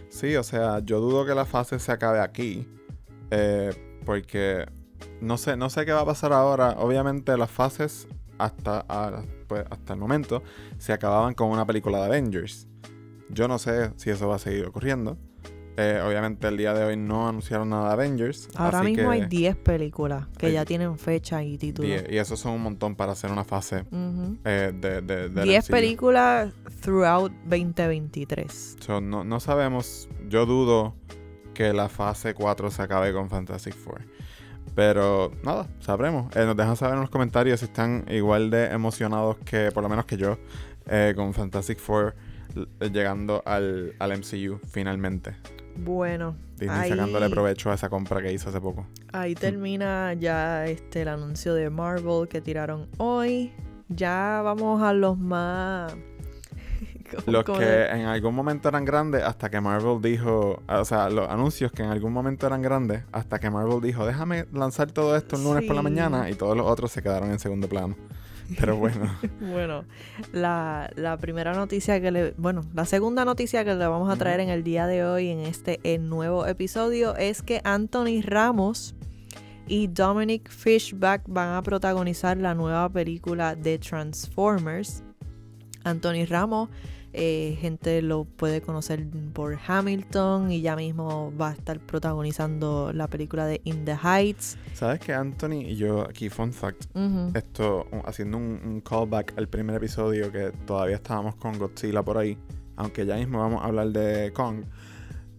[0.09, 2.69] sí, o sea, yo dudo que la fase se acabe aquí.
[3.31, 3.71] eh,
[4.05, 4.67] porque
[5.21, 6.77] no sé, no sé qué va a pasar ahora.
[6.79, 10.45] Obviamente las fases hasta, ahora, pues, hasta el momento
[10.79, 12.69] se acababan con una película de Avengers.
[13.31, 15.19] Yo no sé si eso va a seguir ocurriendo.
[15.77, 18.49] Eh, obviamente el día de hoy no anunciaron nada de Avengers.
[18.55, 21.89] Ahora así mismo que hay 10 películas que hay ya tienen fecha y título.
[21.89, 23.85] y eso son un montón para hacer una fase
[24.45, 25.73] eh, de, de, del 10 MCU.
[25.73, 28.77] películas throughout 2023.
[28.79, 30.09] So, no, no sabemos.
[30.29, 30.95] Yo dudo
[31.55, 34.03] que la fase 4 se acabe con Fantastic Four.
[34.75, 36.35] Pero nada, sabremos.
[36.37, 39.89] Eh, nos dejan saber en los comentarios si están igual de emocionados que, por lo
[39.89, 40.39] menos que yo,
[40.87, 42.15] eh, con Fantastic Four
[42.93, 45.37] llegando al, al MCU finalmente.
[45.77, 48.87] Bueno, Disney Ahí- sacándole provecho a esa compra que hizo hace poco.
[49.13, 53.53] ahí termina ya este el anuncio de Marvel que tiraron hoy.
[53.89, 56.03] Ya vamos a los más ¿cómo-
[57.27, 61.73] Los que en algún momento eran grandes hasta que Marvel dijo, o sea, los anuncios
[61.73, 65.45] que en algún momento eran grandes hasta que Marvel dijo, déjame lanzar todo esto el
[65.45, 67.97] lunes por la mañana y todos los otros se quedaron en segundo plano.
[68.59, 69.85] Pero bueno, Bueno,
[70.33, 72.35] la, la primera noticia que le...
[72.37, 75.41] Bueno, la segunda noticia que le vamos a traer en el día de hoy en
[75.41, 78.95] este el nuevo episodio es que Anthony Ramos
[79.71, 85.05] y Dominic Fishback van a protagonizar la nueva película de Transformers.
[85.85, 86.69] Anthony Ramos,
[87.13, 93.09] eh, gente lo puede conocer por Hamilton y ya mismo va a estar protagonizando la
[93.09, 94.57] película de In the Heights.
[94.75, 97.33] ¿sabes que Anthony y yo aquí, fun fact, Ujú.
[97.35, 102.17] esto, un- haciendo un, un callback al primer episodio que todavía estábamos con Godzilla por
[102.19, 102.39] ahí,
[102.77, 104.65] aunque ya mismo vamos a hablar de Kong,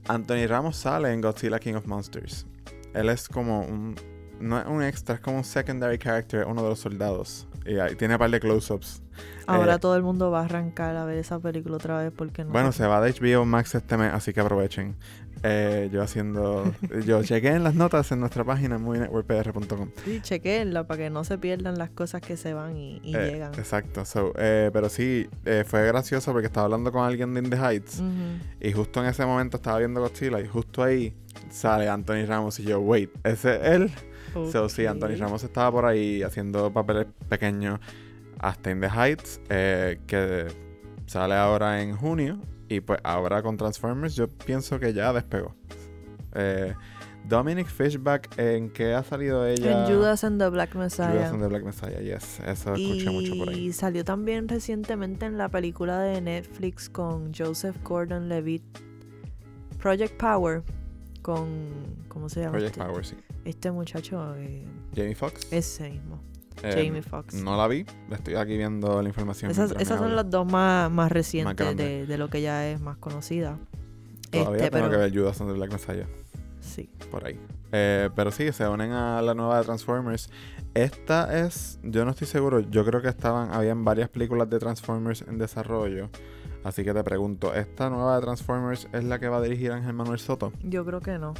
[0.07, 2.45] Anthony Ramos sale en Godzilla King of Monsters.
[2.93, 3.95] Él es como un,
[4.39, 7.47] no es un extra, es como un secondary character, uno de los soldados.
[7.65, 9.01] Y tiene un par de close-ups.
[9.45, 12.43] Ahora Eh, todo el mundo va a arrancar a ver esa película otra vez porque
[12.43, 12.51] no.
[12.51, 14.95] Bueno, se va de HBO Max este mes, así que aprovechen.
[15.43, 16.71] Eh, yo haciendo.
[17.05, 19.89] yo chequé en las notas en nuestra página movienetworkpr.com.
[20.05, 23.31] Sí, chequenla para que no se pierdan las cosas que se van y, y Eh,
[23.33, 23.53] llegan.
[23.55, 24.05] Exacto.
[24.05, 25.27] So, pero sí,
[25.65, 28.01] fue gracioso porque estaba hablando con alguien de In the Heights.
[28.59, 30.39] Y justo en ese momento estaba viendo Godzilla.
[30.39, 31.13] Y justo ahí
[31.49, 32.59] sale Anthony Ramos.
[32.59, 33.91] Y yo, wait, ¿ese es él?
[34.33, 35.15] So, sí, Anthony.
[35.17, 37.79] Ramos estaba por ahí haciendo papeles pequeños
[38.39, 40.47] hasta In the Heights, eh, que
[41.05, 42.39] sale ahora en junio.
[42.67, 45.53] Y pues ahora con Transformers yo pienso que ya despegó.
[46.33, 46.73] Eh,
[47.27, 49.85] Dominic Fishback, ¿en qué ha salido ella?
[49.85, 51.11] En Judas and the Black Messiah.
[51.11, 52.39] Judas and the Black Messiah, yes.
[52.39, 53.67] Eso escuché mucho por ahí.
[53.67, 58.63] Y salió también recientemente en la película de Netflix con Joseph Gordon Levitt,
[59.79, 60.63] Project Power,
[61.21, 61.47] con
[62.07, 62.53] ¿cómo se llama?
[62.53, 62.85] Project este?
[62.85, 63.15] Power, sí.
[63.45, 65.51] Este muchacho, eh, Jamie Foxx.
[65.51, 66.19] ese mismo,
[66.63, 67.33] Eh, Jamie Foxx.
[67.35, 67.85] No la vi.
[68.11, 69.49] Estoy aquí viendo la información.
[69.49, 73.57] Esas, esas son las dos más, más recientes de lo que ya es más conocida.
[74.29, 76.07] Todavía este, tengo pero que ver Judas and the Black Messiah.
[76.59, 76.89] sí.
[77.09, 77.39] por ahí.
[77.73, 80.29] Eh, pero sí, se unen a la nueva de Transformers.
[80.73, 85.21] Esta es, yo no estoy seguro, yo creo que estaban, habían varias películas de Transformers
[85.27, 86.09] en desarrollo.
[86.63, 89.93] Así que te pregunto, ¿esta nueva de Transformers es la que va a dirigir Ángel
[89.93, 90.53] Manuel Soto?
[90.63, 91.33] Yo creo que no.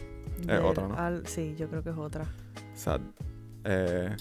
[0.47, 0.95] Es otra, ¿no?
[0.97, 2.25] al- sí, yo creo que es otra.
[2.73, 3.01] Sad.
[3.63, 4.15] Eh,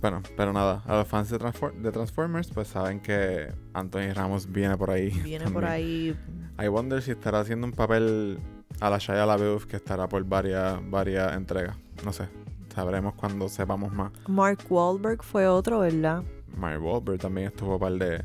[0.00, 4.50] bueno, pero nada, a los fans de, Transfor- de Transformers pues saben que Anthony Ramos
[4.50, 5.10] viene por ahí.
[5.10, 5.72] Viene por también.
[5.72, 6.16] ahí.
[6.64, 8.38] I wonder si estará haciendo un papel
[8.80, 11.76] a la Shia LaBeouf que estará por varias, varias entregas.
[12.04, 12.28] No sé,
[12.74, 14.12] sabremos cuando sepamos más.
[14.28, 16.22] Mark Wahlberg fue otro, ¿verdad?
[16.56, 18.24] Mark Wahlberg también estuvo un par de,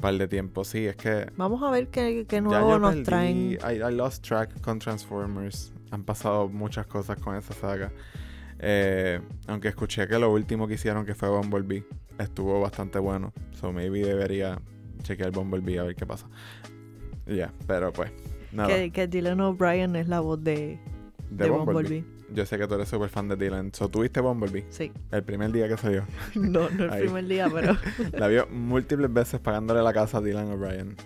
[0.00, 0.64] par de tiempo.
[0.64, 3.36] Sí, es que Vamos a ver qué, qué ya nuevo yo nos perdí, traen.
[3.52, 5.72] I, I lost track con Transformers.
[5.90, 7.92] Han pasado muchas cosas con esa saga.
[8.58, 11.84] Eh, aunque escuché que lo último que hicieron que fue Bumblebee
[12.18, 13.32] estuvo bastante bueno.
[13.52, 14.58] So maybe debería
[15.02, 16.26] chequear Bumblebee a ver qué pasa.
[17.26, 18.10] Ya, pero pues
[18.52, 18.68] nada.
[18.68, 20.78] Que, que Dylan O'Brien es la voz de,
[21.30, 22.00] de de Bumblebee.
[22.00, 22.16] Bumblebee.
[22.32, 23.72] Yo sé que tú eres súper fan de Dylan.
[23.72, 24.66] So, ¿tuviste Bumblebee?
[24.68, 24.90] Sí.
[25.12, 26.04] El primer día que salió.
[26.34, 27.76] No, no el primer día, pero.
[28.12, 30.96] La vio múltiples veces pagándole la casa a Dylan O'Brien.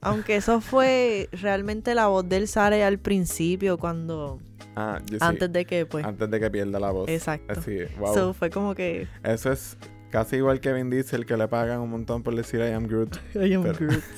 [0.00, 4.38] Aunque eso fue realmente la voz del sale al principio, cuando.
[4.76, 5.24] Ah, yo sí.
[5.24, 6.04] Antes de que, pues.
[6.04, 7.08] Antes de que pierda la voz.
[7.08, 7.52] Exacto.
[7.58, 8.14] Así, wow.
[8.14, 9.08] So fue como que.
[9.24, 9.76] Eso es
[10.10, 13.16] casi igual que Vin Diesel, que le pagan un montón por decir I am Groot.
[13.34, 14.04] I am Pero- Groot.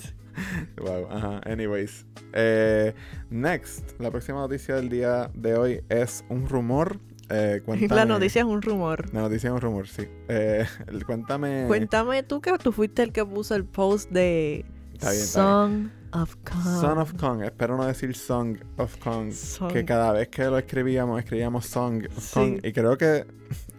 [0.77, 1.41] Wow, ajá.
[1.47, 2.07] Anyways.
[2.33, 2.95] Eh,
[3.29, 7.01] next, la próxima noticia del día de hoy es un rumor.
[7.29, 9.13] Eh, cuéntame- La noticia es un rumor.
[9.13, 10.07] La noticia es un rumor, sí.
[10.29, 10.65] Eh,
[11.07, 11.65] cuéntame.
[11.67, 14.65] Cuéntame tú que tú fuiste el que puso el post de
[14.99, 16.81] Está bien, está Song of Kong.
[16.81, 19.31] Son of Kong, espero no decir Song of Kong.
[19.33, 19.73] Song.
[19.73, 22.35] Que cada vez que lo escribíamos, escribíamos Song of Sí.
[22.35, 22.61] Kong.
[22.65, 23.25] Y creo que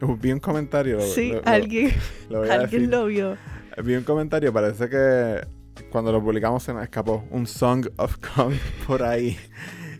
[0.21, 0.97] vi un comentario.
[0.97, 1.93] lo- Sí, lo- alguien,
[2.29, 3.37] lo alguien lo vio.
[3.83, 5.45] Vi un comentario, parece que
[5.91, 8.53] cuando lo publicamos se nos escapó un Song of Kong
[8.87, 9.37] por ahí.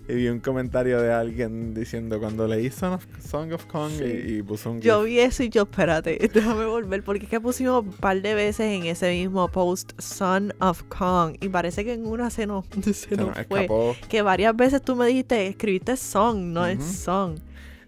[0.10, 4.04] Y vi un comentario de alguien diciendo cuando leí Song of, Song of Kong Sí.
[4.04, 7.40] y, y puso un Yo vi eso y yo, espérate, déjame volver, porque es que
[7.40, 11.94] pusimos un par de veces en ese mismo post Son of Kong y parece que
[11.94, 13.62] en una se nos, se se nos nos fue.
[13.62, 13.96] escapó.
[14.10, 16.84] Que varias veces tú me dijiste, escribiste Song, no es.
[16.84, 17.38] Song.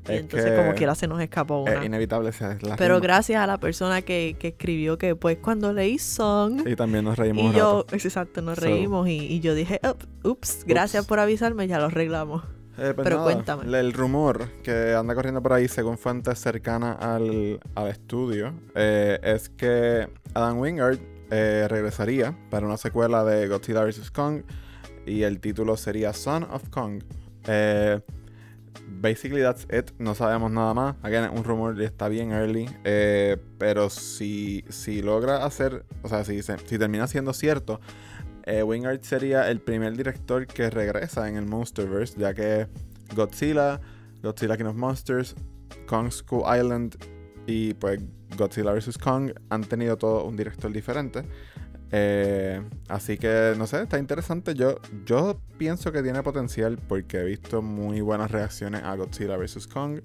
[0.09, 1.85] Y Es entonces que como quiera se nos escapó Es una.
[1.85, 3.03] inevitable esa es la Pero rima.
[3.03, 7.17] gracias a la persona que, que escribió que pues cuando leí Song Y también nos
[7.19, 7.95] reímos y un yo, rato.
[7.95, 11.07] exacto, nos So- reímos y, y yo dije, "Up, ups, gracias Ups.
[11.07, 12.43] por avisarme, ya lo arreglamos.
[12.77, 13.79] Eh, pues Pero nada, cuéntame.
[13.79, 19.49] El rumor que anda corriendo por ahí, según fuentes cercanas al, al estudio, eh, es
[19.49, 20.97] que Adam Wingard
[21.29, 24.09] eh, regresaría para una secuela de Godzilla vs.
[24.09, 24.41] Kong
[25.05, 27.03] y el título sería Son of Kong.
[27.45, 27.99] Eh,
[29.01, 30.95] basically that's it, no sabemos nada más.
[31.03, 36.41] Again, un rumor está bien early, eh, pero si, si logra hacer, o sea, si,
[36.41, 37.79] si termina siendo cierto,
[38.43, 42.67] eh, Wingard sería el primer director que regresa en el Monsterverse, ya que
[43.15, 43.81] Godzilla,
[44.21, 45.35] Godzilla King of Monsters,
[45.85, 46.95] Kong School Island
[47.47, 47.99] y pues
[48.37, 48.97] Godzilla vs.
[48.97, 51.23] Kong han tenido todo un director diferente.
[51.93, 54.53] Eh, así que no sé, está interesante.
[54.55, 59.67] Yo, yo pienso que tiene potencial porque he visto muy buenas reacciones a Godzilla vs.
[59.67, 59.99] Kong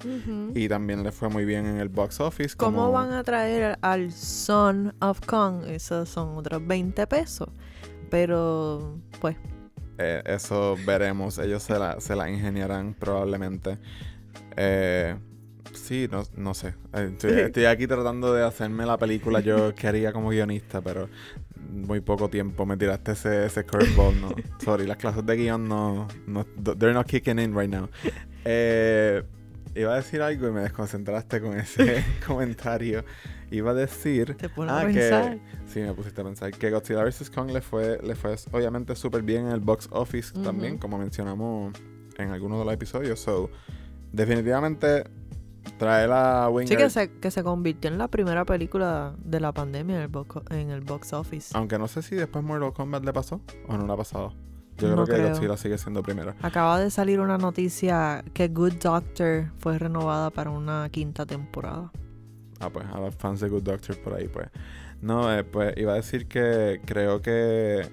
[0.54, 2.56] y también le fue muy bien en el box office.
[2.56, 5.64] ¿Cómo como- van a traer al Son of Kong?
[5.68, 7.48] Esos son otros 20 pesos.
[8.10, 9.36] Pero, pues,
[9.98, 11.38] Eh, eso veremos.
[11.38, 13.78] Ellos se la, se la ingeniarán probablemente.
[14.56, 15.16] Eh,
[15.72, 16.74] sí, no, no sé.
[16.92, 21.08] Eh, Estoy, estoy aquí tratando de hacerme la película yo quería como guionista, pero
[21.70, 24.20] muy poco tiempo me tiraste ese, ese curveball.
[24.20, 24.28] No.
[24.64, 26.44] Sorry, las clases de guion no, no...
[26.76, 27.88] They're not kicking in right now.
[28.44, 29.22] Eh,
[29.74, 33.04] iba a decir algo y me desconcentraste con ese comentario.
[33.50, 34.34] Iba a decir.
[34.36, 35.34] Te ah, a pensar.
[35.34, 35.40] que.
[35.66, 36.50] Sí, me pusiste a pensar.
[36.52, 37.30] Que Godzilla vs.
[37.30, 40.80] Kong le fue, le fue obviamente súper bien en el box office también, Ujú.
[40.80, 41.72] como mencionamos
[42.18, 43.20] en algunos de los episodios.
[43.20, 43.50] So,
[44.12, 45.04] definitivamente
[45.78, 46.68] trae la Winger.
[46.68, 50.08] Sí, que se, que se convirtió en la primera película de la pandemia en el,
[50.08, 51.56] box, en el box office.
[51.56, 54.32] Aunque no sé si después Mortal Kombat le pasó o no le ha pasado.
[54.78, 55.28] Yo No creo que creo.
[55.34, 56.36] Godzilla sigue siendo primera.
[56.42, 61.90] Acaba de salir una noticia que Good Doctor fue renovada para una quinta temporada.
[62.60, 64.48] Ah, pues, a los fans de Good Doctor por ahí, pues.
[65.00, 67.88] No, eh, pues iba a decir que creo que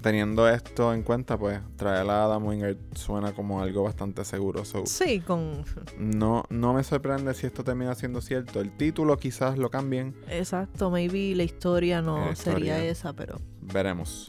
[0.00, 4.64] teniendo esto en cuenta, pues traer a Adam Wingard suena como algo bastante seguro.
[4.64, 5.64] So, Sí, con...
[5.98, 8.60] no, no me sorprende si esto termina siendo cierto.
[8.60, 10.14] El título quizás lo cambien.
[10.28, 14.28] Exacto, maybe la historia no La sería esa, pero Veremos.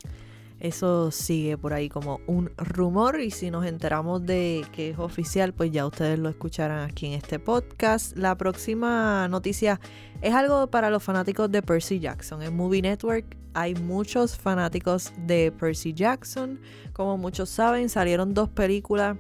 [0.60, 5.54] Eso sigue por ahí como un rumor y si nos enteramos de que es oficial,
[5.54, 8.18] pues ya ustedes lo escucharán aquí en este podcast.
[8.18, 9.80] La próxima noticia
[10.22, 12.42] es algo para los fanáticos de Percy Jackson.
[12.42, 16.60] En Movie Network hay muchos fanáticos de Percy Jackson.
[16.92, 19.18] Como muchos saben, salieron dos películas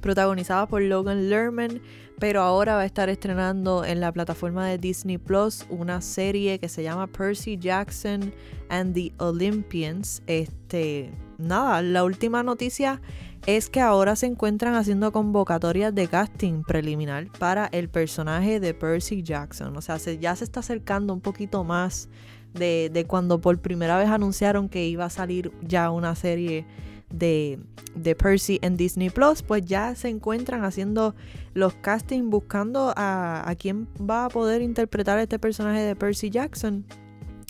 [0.00, 1.80] protagonizadas por Logan Lerman,
[2.20, 6.68] pero ahora va a estar estrenando en la plataforma de Disney Plus una serie que
[6.68, 8.32] se llama Percy Jackson
[8.68, 10.22] and the Olympians.
[10.28, 13.00] Este, nada, la última noticia
[13.46, 19.22] es que ahora se encuentran haciendo convocatorias de casting preliminar para el personaje de Percy
[19.22, 19.76] Jackson.
[19.76, 22.10] O sea, se- ya se está acercando un poquito más
[22.52, 26.66] de, de cuando por primera vez anunciaron que iba a salir ya una serie
[27.10, 27.58] de,
[27.94, 31.14] de Percy en Disney Plus, pues ya se encuentran haciendo
[31.54, 36.30] los castings buscando a, a quién va a poder interpretar a este personaje de Percy
[36.30, 36.84] Jackson.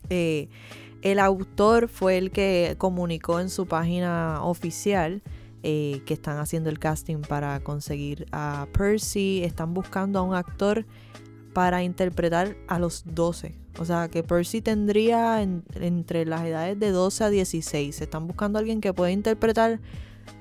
[0.09, 0.49] Eh,
[1.03, 5.23] el autor fue el que comunicó en su página oficial
[5.63, 9.43] eh, que están haciendo el casting para conseguir a Percy.
[9.45, 10.87] Están buscando a un actor
[11.53, 13.60] para interpretar a los 12.
[13.79, 18.01] O sea, que Percy tendría en- entre las edades de 12 a 16.
[18.01, 19.81] Están buscando a alguien que pueda interpretar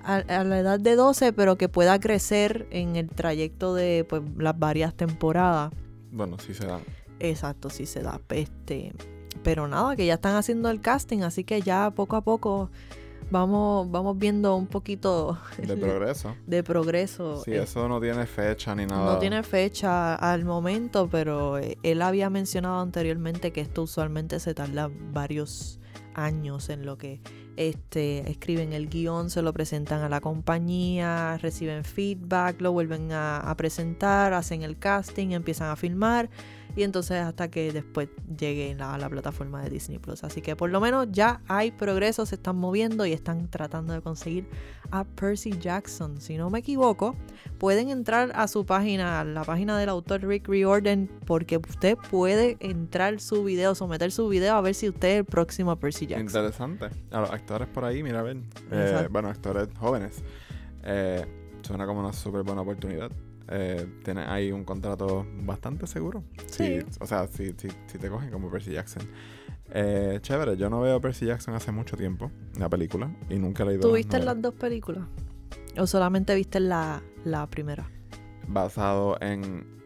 [0.03, 4.21] a, a la edad de 12, pero que pueda crecer en el trayecto de pues,
[4.37, 5.71] las varias temporadas.
[6.11, 6.79] Bueno, sí se da.
[7.19, 8.19] Exacto, sí se da.
[8.29, 8.93] Este,
[9.43, 12.69] pero nada, que ya están haciendo el casting, así que ya poco a poco
[13.31, 16.35] vamos, vamos viendo un poquito De progreso.
[16.47, 17.41] de progreso.
[17.43, 19.13] Sí, Eh, eso no tiene fecha ni nada.
[19.13, 24.53] no tiene fecha al momento, pero eh, él había mencionado anteriormente que esto usualmente se
[24.53, 25.79] tarda varios
[26.15, 27.21] años en lo que
[27.55, 33.37] este, escriben el guion, se lo presentan a la compañía, reciben feedback, lo vuelven a,
[33.39, 36.29] a presentar, hacen el casting, empiezan a filmar
[36.75, 40.23] y entonces hasta que después llegue a la plataforma de Disney Plus.
[40.23, 44.01] Así que por lo menos ya hay progreso, se están moviendo y están tratando de
[44.01, 44.47] conseguir
[44.91, 46.19] a Percy Jackson.
[46.21, 47.15] Si no me equivoco,
[47.57, 52.57] pueden entrar a su página, a la página del autor Rick Riordan, porque usted puede
[52.59, 56.27] entrar su video, someter su video a ver si usted es el próximo Percy Jackson.
[56.27, 56.89] Interesante.
[57.11, 58.37] A los actores por ahí, mira, a ver.
[58.71, 60.23] Eh, bueno, actores jóvenes.
[60.83, 61.25] Eh,
[61.61, 63.11] suena como una súper buena oportunidad.
[63.51, 66.23] Eh, tiene ahí un contrato bastante seguro.
[66.47, 66.79] Sí.
[66.99, 69.03] o sea, si, si, si te cogen como Percy Jackson.
[69.71, 73.67] Eh, chévere, yo no veo Percy Jackson hace mucho tiempo, la película, y nunca he
[73.67, 75.03] leído ¿Tú las las dos películas?
[75.77, 77.89] ¿O solamente viste la, la primera?
[78.47, 79.79] Basado en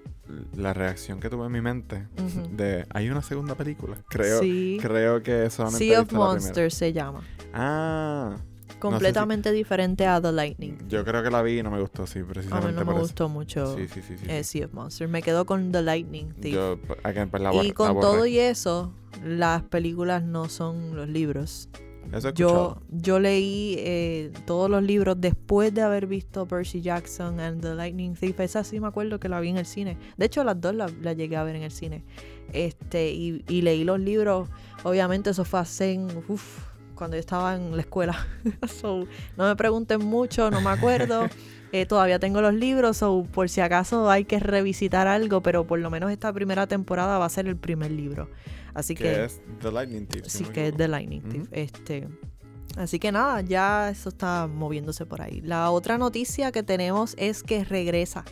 [0.55, 2.07] la reacción que tuve en mi mente
[2.51, 3.97] de hay una segunda película.
[4.09, 4.77] Creo, sí.
[4.81, 6.17] creo que solamente Sea of la.
[6.17, 7.21] Monsters se llama.
[7.53, 8.37] Ah,
[8.79, 10.73] Completamente diferente a The Lightning.
[10.89, 12.91] yo creo que la vi y no me gustó, sí, A mí precisamente no me
[12.93, 13.01] eso.
[13.01, 14.25] gustó mucho Sí, sí, sí, sí.
[14.27, 15.09] eh, Sea of Monsters.
[15.09, 16.53] Me quedo con The Lightning Thief.
[16.53, 21.69] Yo, pues, la y la con todo y eso, las películas no son los libros.
[22.11, 27.61] Eso Yo, yo leí eh, todos los libros después de haber visto Percy Jackson and
[27.61, 28.37] The Lightning Thief.
[28.41, 29.97] Esa sí me acuerdo que la vi en el cine.
[30.17, 32.03] De hecho, las dos las las llegué a ver en el cine.
[32.51, 34.49] Este, y, y leí los libros.
[34.83, 35.97] Obviamente, eso fue hace
[36.27, 36.59] uf,
[36.95, 38.27] cuando yo estaba en la escuela.
[38.67, 41.27] So, no me pregunten mucho, no me acuerdo.
[41.75, 45.79] Eh, todavía tengo los libros, so, por si acaso hay que revisitar algo, pero por
[45.79, 48.29] lo menos esta primera temporada va a ser el primer libro.
[48.75, 50.27] Así que, que es The Lightning Thief.
[50.27, 50.77] Sí, que es.
[50.77, 51.47] The Lightning Thief.
[51.51, 52.07] Este.
[52.75, 55.41] Así que nada, ya eso está moviéndose por ahí.
[55.41, 58.23] La otra noticia que tenemos es que regresa.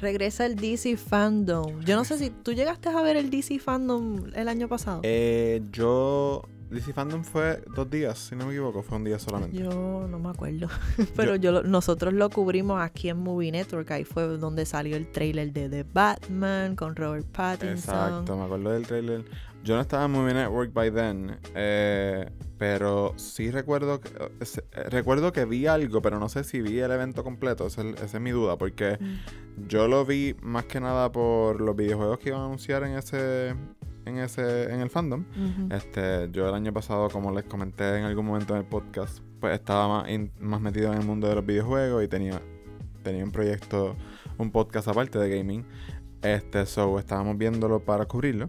[0.00, 1.80] Regresa el DC Fandom.
[1.80, 5.00] Yo no sé si tú llegaste a ver el DC Fandom el año pasado.
[5.02, 9.56] Eh, yo DC Fandom fue dos días, si no me equivoco, fue un día solamente.
[9.56, 10.68] Yo no me acuerdo.
[11.16, 13.90] Pero yo, nosotros lo cubrimos aquí en Movie Network.
[13.90, 17.94] Ahí fue donde salió el trailer de The Batman con Robert Pattinson.
[17.94, 19.24] Exacto, me acuerdo del trailer.
[19.64, 25.32] Yo no estaba en Movie Network by then, eh, pero sí recuerdo que, eh, recuerdo
[25.32, 27.66] que vi algo, pero no sé si vi el evento completo.
[27.66, 29.66] Esa es, mi duda, porque mm.
[29.66, 33.54] yo lo vi más que nada por los videojuegos que iban a anunciar en ese
[34.06, 35.24] en ese en el fandom.
[35.70, 39.54] Este, yo el año pasado, como les comenté en algún momento en el podcast, pues
[39.54, 40.08] estaba más,
[40.40, 42.40] más metido en el mundo de los videojuegos y tenía
[43.04, 43.96] tenía un proyecto,
[44.38, 45.64] un podcast aparte de gaming.
[46.22, 48.48] Este, so estábamos viéndolo para cubrirlo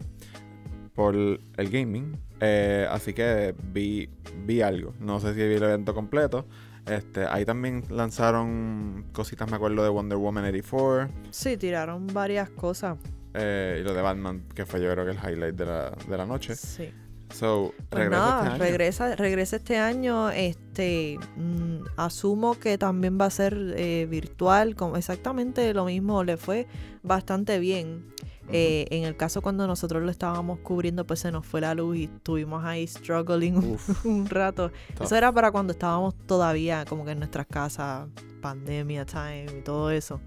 [0.96, 2.18] por el gaming.
[2.39, 4.10] Eh, así que vi,
[4.46, 4.94] vi algo.
[5.00, 6.48] No sé si vi el evento completo.
[6.88, 11.10] Este, ahí también lanzaron cositas, me acuerdo de Wonder Woman 84.
[11.32, 12.98] Sí, tiraron varias cosas.
[13.38, 16.17] Eh, y lo de Batman, que fue yo creo que el highlight de la, de
[16.17, 16.56] la noche.
[16.56, 16.91] Sí.
[17.34, 18.58] So, pues regresa este año.
[18.58, 20.30] Regresa, regresa este año.
[20.30, 26.24] Este, mm, asumo que también va a ser eh, virtual, como exactamente lo mismo.
[26.24, 26.67] Le fue
[27.04, 28.13] bastante bien.
[28.52, 31.98] Eh, en el caso cuando nosotros lo estábamos cubriendo, pues se nos fue la luz
[31.98, 34.71] y estuvimos ahí struggling un, rato.
[35.00, 38.08] Eso era para cuando estábamos todavía como que en nuestras casas,
[38.41, 40.21] pandemia time y todo eso.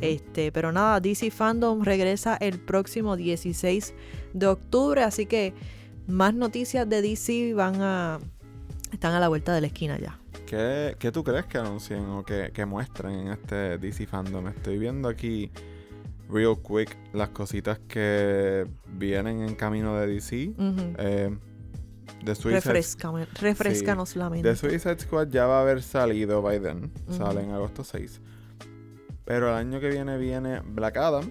[0.00, 3.94] Este, pero nada, DC Fandom regresa el próximo 16
[4.32, 5.54] de octubre, así que
[6.06, 8.18] más noticias de DC van a
[8.92, 10.18] están a la vuelta de la esquina ya.
[10.46, 14.48] ¿Qué, qué tú crees que anuncien o que, que muestren en este DC Fandom?
[14.48, 15.50] Estoy viendo aquí
[16.30, 20.52] real quick las cositas que vienen en camino de DC.
[20.98, 21.36] Eh,
[23.40, 24.48] refrescanos la mente.
[24.48, 26.90] The Suicide Squad ya va a haber salido by then.
[27.10, 28.20] Sale en agosto 6.
[29.28, 31.30] Pero el año que viene viene Black Adam.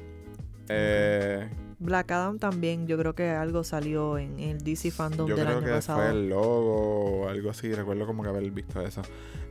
[0.69, 5.61] Eh, Black Adam también, yo creo que algo salió en el DC Fandom del año
[5.61, 5.61] pasado.
[5.61, 9.01] Yo creo que fue el logo o algo así, recuerdo como que haber visto eso.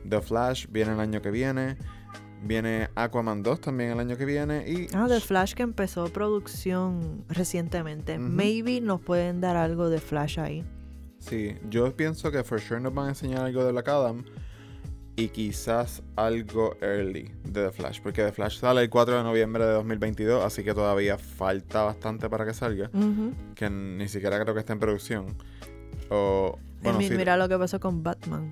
[0.07, 1.75] The Flash viene el año que viene.
[2.41, 4.63] Viene Aquaman 2 también el año que viene.
[4.65, 4.87] Y...
[4.93, 8.17] Ah, The Flash que empezó producción recientemente.
[8.17, 10.63] Maybe nos pueden dar algo de Flash ahí.
[11.19, 14.23] Sí, yo pienso que for sure nos van a enseñar algo de Black Adam
[15.17, 19.65] y quizás algo early de The Flash, porque The Flash sale el 4 de noviembre
[19.65, 22.91] de 2022, así que todavía falta bastante para que salga,
[23.55, 25.25] que ni siquiera creo que esté en producción.
[26.11, 28.51] O, bueno, mira lo que pasó con Batman.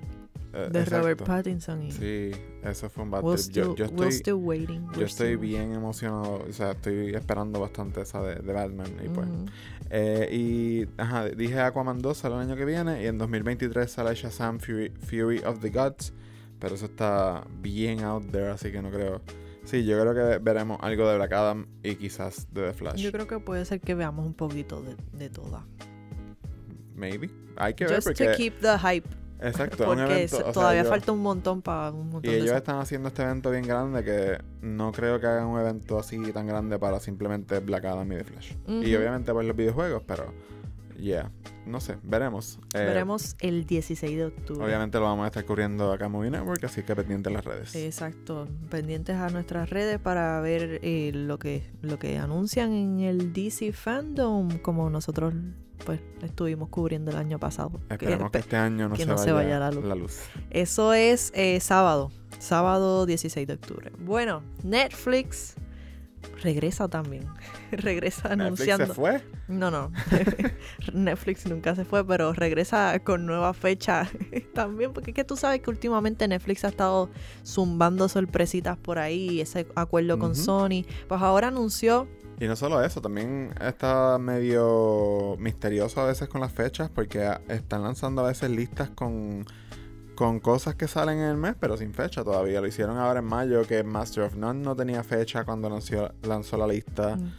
[0.52, 1.82] Eh, de Robert Pattinson.
[1.82, 2.30] Y sí,
[2.64, 4.88] eso fue un bad yo, estoy, waiting.
[4.98, 8.90] yo estoy bien emocionado, o sea, estoy esperando bastante esa de, Batman.
[9.04, 9.28] Y pues.
[9.90, 14.14] Eh, y ajá, dije Aquaman 2 sale el año que viene y en 2023 sale
[14.14, 16.12] Shazam Fury, Fury of the Gods.
[16.58, 19.20] Pero eso está bien out there, así que no creo.
[19.64, 23.00] Sí, yo creo que veremos algo de Black Adam y quizás de The Flash.
[23.00, 25.66] Yo creo que puede ser que veamos un poquito de, de toda.
[26.94, 27.30] Maybe.
[27.56, 28.26] Hay que ver porque...
[28.26, 29.08] to keep the hype.
[29.40, 29.84] Exacto.
[29.84, 33.66] Porque todavía falta un montón para un montón Y ellos están haciendo este evento bien
[33.66, 38.10] grande que no creo que hagan un evento así tan grande para simplemente Black Adam
[38.12, 38.52] y The Flash.
[38.66, 40.32] Y obviamente por los videojuegos, pero
[40.98, 41.30] Yeah,
[41.66, 42.58] no sé, veremos.
[42.74, 44.64] Eh, veremos el 16 de octubre.
[44.64, 47.74] Obviamente lo vamos a estar cubriendo acá en Movie Network, así que pendientes las redes.
[47.74, 53.32] Exacto, pendientes a nuestras redes para ver eh, lo, que, lo que anuncian en el
[53.32, 55.34] DC Fandom, como nosotros
[55.84, 57.80] pues estuvimos cubriendo el año pasado.
[57.90, 60.20] Esperemos que, este año no, se, vaya la luz.
[60.50, 63.92] Eso es eh, sábado, sábado 16 de octubre.
[63.98, 65.54] Bueno, Netflix
[66.42, 67.26] regresa también.
[67.70, 68.86] regresa anunciando.
[68.86, 69.22] ¿Netflix se fue?
[69.48, 69.92] No, no.
[70.92, 74.08] Netflix nunca se fue, pero regresa con nueva fecha
[74.54, 74.92] también.
[74.92, 77.10] Porque es que tú sabes que últimamente Netflix ha estado
[77.44, 80.84] zumbando sorpresitas por ahí, ese acuerdo con Sony.
[81.08, 82.08] Pues ahora anunció.
[82.38, 87.82] Y no solo eso, también está medio misterioso a veces con las fechas, porque están
[87.82, 89.46] lanzando a veces listas con
[90.16, 92.60] con cosas que salen en el mes, pero sin fecha todavía.
[92.60, 96.56] Lo hicieron ahora en mayo, que Master of None no tenía fecha cuando lanzó, lanzó
[96.56, 97.16] la lista.
[97.16, 97.32] Mm.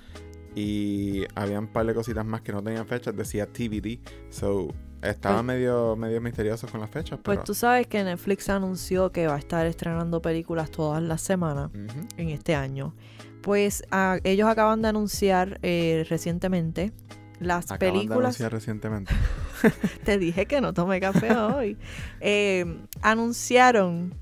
[0.55, 3.99] Y había un par de cositas más que no tenían fecha, decía TBD.
[4.29, 4.69] So,
[5.01, 7.19] estaba pues medio, medio misterioso con las fechas.
[7.21, 11.71] Pues tú sabes que Netflix anunció que va a estar estrenando películas todas las semanas
[12.17, 12.95] en este año.
[13.41, 16.91] Pues ah, ellos acaban de anunciar eh, recientemente
[17.39, 18.37] las películas.
[18.37, 19.13] De recientemente.
[20.03, 21.77] Te dije que no tomé café hoy.
[22.19, 22.65] Eh,
[23.01, 24.13] anunciaron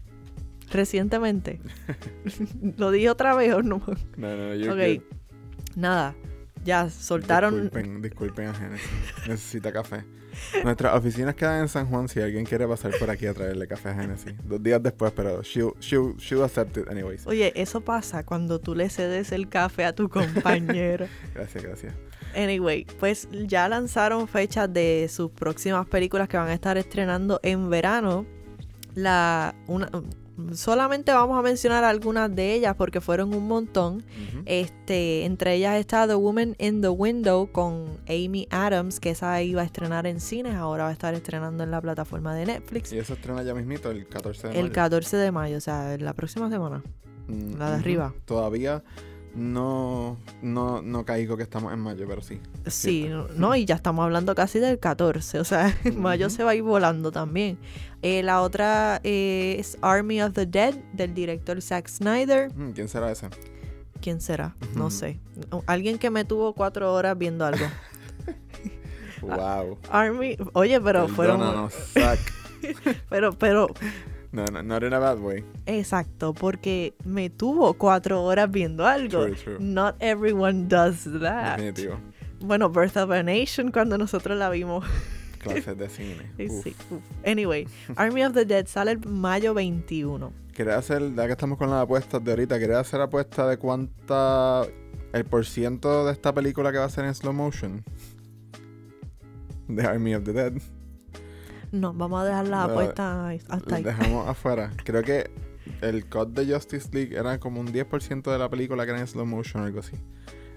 [0.72, 1.60] recientemente.
[2.78, 3.82] ¿Lo dije otra vez o no?
[4.18, 5.04] No, no, yo Ok.
[5.76, 6.16] Nada.
[6.64, 7.54] ya soltaron.
[7.64, 8.90] Disculpen, disculpen a Genesis.
[9.28, 10.04] Necesita café.
[10.66, 13.90] Nuestras oficinas quedan en San Juan si alguien quiere pasar por aquí a traerle café
[13.90, 14.34] a Genesis.
[14.44, 17.26] Dos días después, pero she'll, she'll, she'll accept it anyways.
[17.26, 21.08] Oye, eso pasa cuando tú le cedes el café a tu compañero.
[21.34, 21.94] Gracias, gracias.
[22.36, 27.70] Anyway, pues ya lanzaron fechas de sus próximas películas que van a estar estrenando en
[27.70, 28.26] verano.
[28.96, 29.90] La, una,
[30.54, 34.04] solamente vamos a mencionar algunas de ellas porque fueron un montón.
[34.46, 39.62] Este, entre ellas está The Woman in the Window con Amy Adams, que esa iba
[39.62, 43.00] a estrenar en cines, ahora va a estar estrenando en la plataforma de Netflix Y
[43.00, 44.74] eso estrena ya mismito el 14 de el mayo.
[44.74, 46.84] 14 de mayo, o sea, la próxima semana.
[47.28, 48.14] Mm, la de arriba.
[48.26, 48.84] Todavía
[49.36, 52.40] no, no, no caigo que estamos en mayo, pero sí.
[52.68, 56.52] Sí, no, y ya estamos hablando casi del 14, o sea, en mayo se va
[56.52, 57.58] a ir volando también.
[58.02, 62.54] Eh, la otra eh, es Army of the Dead del director Zack Snyder.
[62.56, 63.30] Mm, ¿Quién será ese?
[64.02, 64.56] ¿Quién será?
[64.76, 65.20] No sé.
[65.66, 67.66] Alguien que me tuvo cuatro horas viendo algo.
[69.22, 69.80] Wow.
[69.90, 71.40] Army, oye, pero fueron...
[71.40, 72.20] Perdónanos, Zack.
[73.10, 73.68] Pero, pero,
[74.36, 75.46] No, no, not in a bad way.
[75.66, 79.26] exacto, porque me tuvo cuatro horas viendo algo.
[79.28, 79.58] True, true.
[79.60, 81.58] Not everyone does that.
[81.58, 81.98] Definitivo.
[82.42, 84.86] Bueno, Birth of a Nation cuando nosotros la vimos.
[85.40, 86.32] Clases de cine.
[86.38, 86.64] Sí, Uf.
[86.64, 87.02] sí, uf.
[87.26, 87.66] Anyway,
[87.96, 90.34] Army of the Dead sale el mayo 21.
[90.54, 94.64] Quería hacer, ya que estamos con las apuestas de ahorita, quería hacer apuesta de cuánta.
[95.14, 97.84] el por ciento de esta película que va a ser en slow motion.
[99.70, 100.54] De Army of the Dead.
[101.80, 103.84] No, vamos a dejar las apuestas hasta ahí.
[103.84, 104.72] dejamos afuera.
[104.84, 105.30] Creo que
[105.82, 109.08] el cut de Justice League era como un 10% de la película que era en
[109.08, 109.98] slow motion o algo así.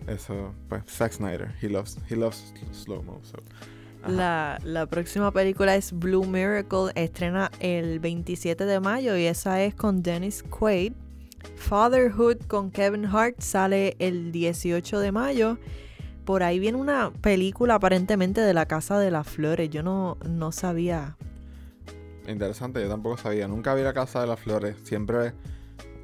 [0.07, 1.55] Eso, pues, Zack Snyder.
[1.61, 3.21] He loves, he loves slow mo.
[3.23, 3.39] so.
[4.03, 4.13] Ajá.
[4.13, 9.75] La, la próxima película es Blue Miracle, estrena el 27 de mayo y esa es
[9.75, 10.93] con Dennis Quaid.
[11.57, 15.59] Fatherhood con Kevin Hart sale el 18 de mayo.
[16.29, 19.71] Por ahí viene una película aparentemente de la Casa de las Flores.
[19.71, 21.17] Yo no, no sabía.
[22.27, 23.49] Interesante, yo tampoco sabía.
[23.49, 24.77] Nunca vi la Casa de las Flores.
[24.83, 25.33] Siempre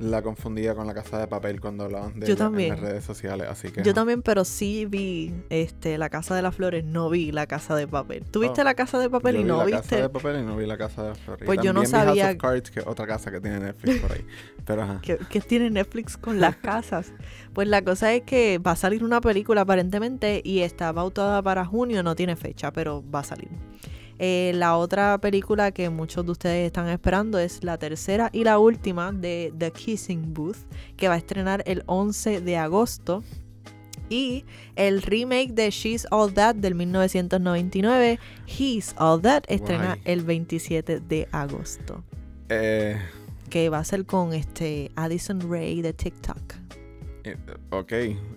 [0.01, 2.75] la confundía con la Casa de Papel cuando hablaban de Yo también.
[2.75, 3.47] en las redes sociales.
[3.49, 3.83] Así que.
[3.83, 7.77] Yo también, pero sí vi este, la Casa de las Flores, no vi la Casa
[7.77, 8.25] de Papel.
[8.31, 8.65] ¿Tú viste Oh.
[8.65, 9.81] la Casa de Papel Yo y vi no la viste?
[9.83, 11.43] Casa de Papel y no vi la Casa de las Flores.
[11.43, 14.13] Y Pues yo no House sabía- of Cards, que otra casa que tiene Netflix por
[14.13, 14.25] ahí.
[14.65, 14.99] Pero ajá.
[15.03, 17.13] ¿Qué, qué tiene Netflix con las casas?
[17.53, 21.65] Pues la cosa es que va a salir una película aparentemente y está pautada para
[21.65, 23.49] junio, no tiene fecha, pero va a salir.
[24.19, 28.59] Eh, la otra película que muchos de ustedes están esperando es la tercera y la
[28.59, 30.59] última de The Kissing Booth,
[30.97, 33.23] que va a estrenar el 11 de agosto.
[34.11, 34.45] Y
[34.77, 41.27] el remake de She's All That del 1999, He's All That, estrena el 27 de
[41.33, 42.05] agosto
[42.51, 43.01] Eh,
[43.49, 46.55] que va a ser con este Addison Ray de TikTok.
[47.25, 47.37] eh,
[47.71, 47.93] ok.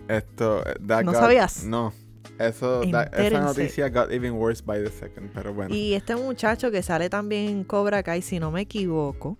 [0.08, 0.64] Esto.
[0.80, 1.66] ¿No got- sabías?
[1.66, 1.94] No.
[2.40, 5.32] Eso, that- esa noticia got even worse by the second.
[5.34, 5.74] Pero bueno.
[5.74, 9.38] Y este muchacho que sale también en Cobra Kai, si no me equivoco.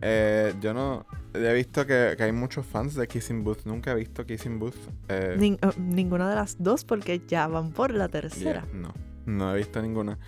[0.00, 1.06] Eh, yo no.
[1.34, 3.64] He visto que, que hay muchos fans de Kissing Booth.
[3.64, 4.76] Nunca he visto Kissing Booth.
[5.08, 8.66] Eh, nin- eh, ninguna de las dos porque ya van por la yeah, tercera.
[8.72, 8.92] no.
[9.26, 10.18] No he visto ninguna.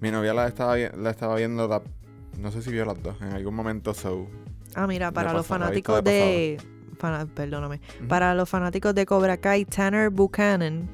[0.00, 1.68] Mi novia la estaba, la estaba viendo.
[1.68, 1.82] la-
[2.38, 3.94] no sé si vio las dos en algún momento.
[3.94, 4.26] So.
[4.74, 6.58] Ah, mira, para los fanáticos de de...
[7.34, 7.80] perdóname.
[8.08, 10.88] Para los fanáticos de Cobra Kai, Tanner Buchanan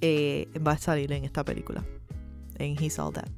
[0.00, 1.84] eh, va a salir en esta película.
[2.58, 3.28] En He's All That.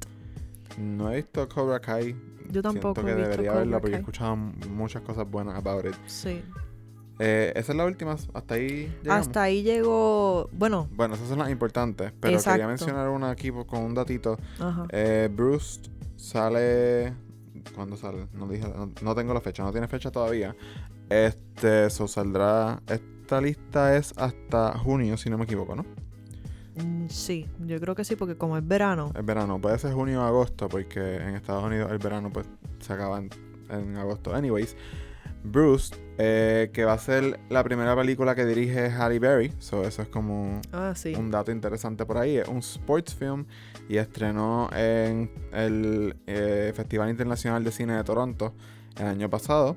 [0.77, 2.15] No he visto Cobra Kai.
[2.49, 5.85] Yo tampoco Siento que he visto debería verla porque he escuchado muchas cosas buenas about
[5.85, 5.95] it.
[6.07, 6.41] Sí.
[7.19, 8.13] Eh, esa es la última.
[8.33, 9.27] Hasta ahí llegamos.
[9.27, 10.49] Hasta ahí llegó...
[10.51, 12.11] Bueno, Bueno, esas son las importantes.
[12.19, 12.55] Pero Exacto.
[12.55, 14.37] quería mencionar una aquí con un datito.
[14.59, 14.87] ajá.
[14.89, 15.81] Eh, Bruce
[16.15, 17.13] sale.
[17.75, 18.27] ¿Cuándo sale?
[18.33, 20.55] No, dije, no, no tengo la fecha, no tiene fecha todavía.
[21.11, 22.81] Este, eso saldrá.
[22.87, 25.83] Esta lista es hasta junio, si no me equivoco, ¿no?
[26.75, 30.21] Mm, Sí, yo creo que sí, porque como es verano, El verano, puede ser junio
[30.21, 32.47] o agosto, porque en Estados Unidos el verano pues
[32.79, 33.29] se acaba en,
[33.69, 34.33] en agosto.
[34.33, 34.77] Anyways,
[35.43, 40.03] Bruce, eh, que va a ser la primera película que dirige Halle Berry, so eso
[40.03, 41.13] es como ah, sí.
[41.15, 42.37] un dato interesante por ahí.
[42.37, 43.45] Es un sports film
[43.89, 48.53] y estrenó en el eh, Festival Internacional de Cine de Toronto
[48.97, 49.75] el año pasado.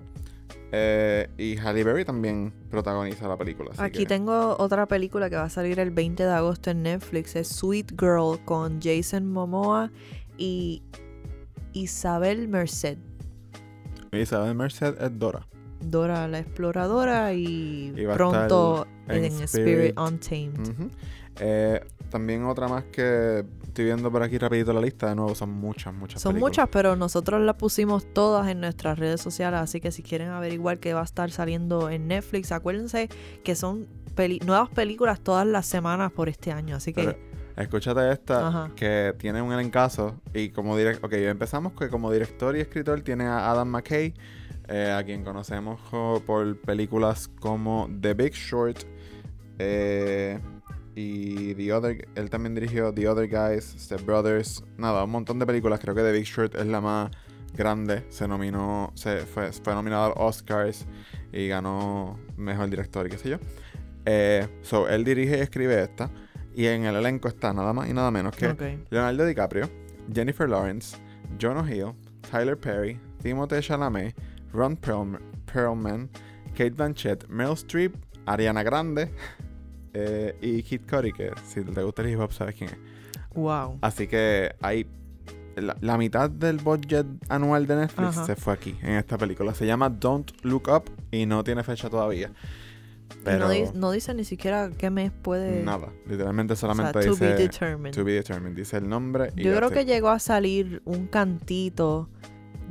[0.72, 3.70] Eh, y Halle Berry también protagoniza la película.
[3.78, 7.36] Aquí que- tengo otra película que va a salir el 20 de agosto en Netflix.
[7.36, 9.92] Es Sweet Girl con Jason Momoa
[10.36, 10.82] y
[11.72, 12.98] Isabel Merced.
[14.12, 15.46] Isabel Merced es Dora.
[15.80, 19.98] Dora la exploradora y, pronto en, en Spirit, Spirit.
[19.98, 20.90] Untamed.
[21.40, 21.80] Eh,
[22.10, 23.44] también otra más que
[23.74, 26.50] estoy viendo por aquí rapidito la lista, de nuevo son muchas, muchas Son películas.
[26.52, 30.78] muchas, pero nosotros las pusimos todas en nuestras redes sociales, así que si quieren averiguar
[30.78, 33.08] qué va a estar saliendo en Netflix, acuérdense
[33.42, 37.18] que son peli- nuevas películas todas las semanas por este año, así que Pero
[37.56, 38.70] escúchate esta, Ajá.
[38.76, 43.24] que tiene un elencazo y como director, ok, empezamos que como director y escritor tiene
[43.26, 44.14] a Adam McKay,
[44.68, 45.80] eh, a quien conocemos
[46.24, 48.78] por películas como The Big Short
[49.58, 50.38] eh,
[50.94, 55.46] y The Other, él también dirigió The Other Guys, Step Brothers, nada, un montón de
[55.46, 57.10] películas, creo que The Big Short es la más
[57.54, 60.86] grande, se nominó, se fue, fue nominado a Oscars
[61.32, 63.36] y ganó mejor director y qué sé yo.
[64.06, 66.10] Eh, so, él dirige y escribe esta.
[66.54, 68.46] Y en el elenco está nada más y nada menos que.
[68.90, 69.68] Leonardo DiCaprio,
[70.12, 70.96] Jennifer Lawrence,
[71.40, 71.92] Jonah Hill,
[72.30, 74.14] Tyler Perry, Timothée Chalamet,
[74.52, 75.18] Ron Perlm-
[75.52, 76.08] Perlman,
[76.52, 79.10] Kate Blanchett, Meryl Streep, Ariana Grande
[79.94, 82.76] eh, y Kid Cudi, que si te gusta el hip hop sabes quién es.
[83.34, 83.78] wow.
[83.80, 84.86] Así que hay
[85.56, 88.26] la, la mitad del budget anual de Netflix Ajá.
[88.26, 89.54] se fue aquí, en esta película.
[89.54, 92.32] Se llama Don't Look Up y no tiene fecha todavía.
[93.22, 95.62] Pero no, di- no dice ni siquiera qué mes puede...
[95.62, 97.94] nada, literalmente o sea, solamente to be dice determined.
[97.94, 98.56] To be determined.
[98.56, 102.08] Dice el nombre y Yo creo que llegó a salir un cantito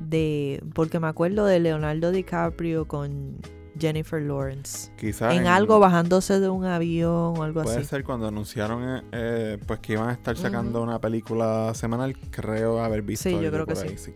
[0.10, 0.62] de...
[0.74, 3.38] Porque me acuerdo de Leonardo DiCaprio con
[3.84, 4.90] Jennifer Lawrence.
[4.98, 7.86] Quizás En algo bajándose de un avión o algo Puede así.
[7.86, 12.82] ser cuando anunciaron eh, eh, pues que iban a estar sacando una película semanal, creo
[12.82, 13.28] haber visto.
[13.28, 14.14] Sí, yo creo que sí.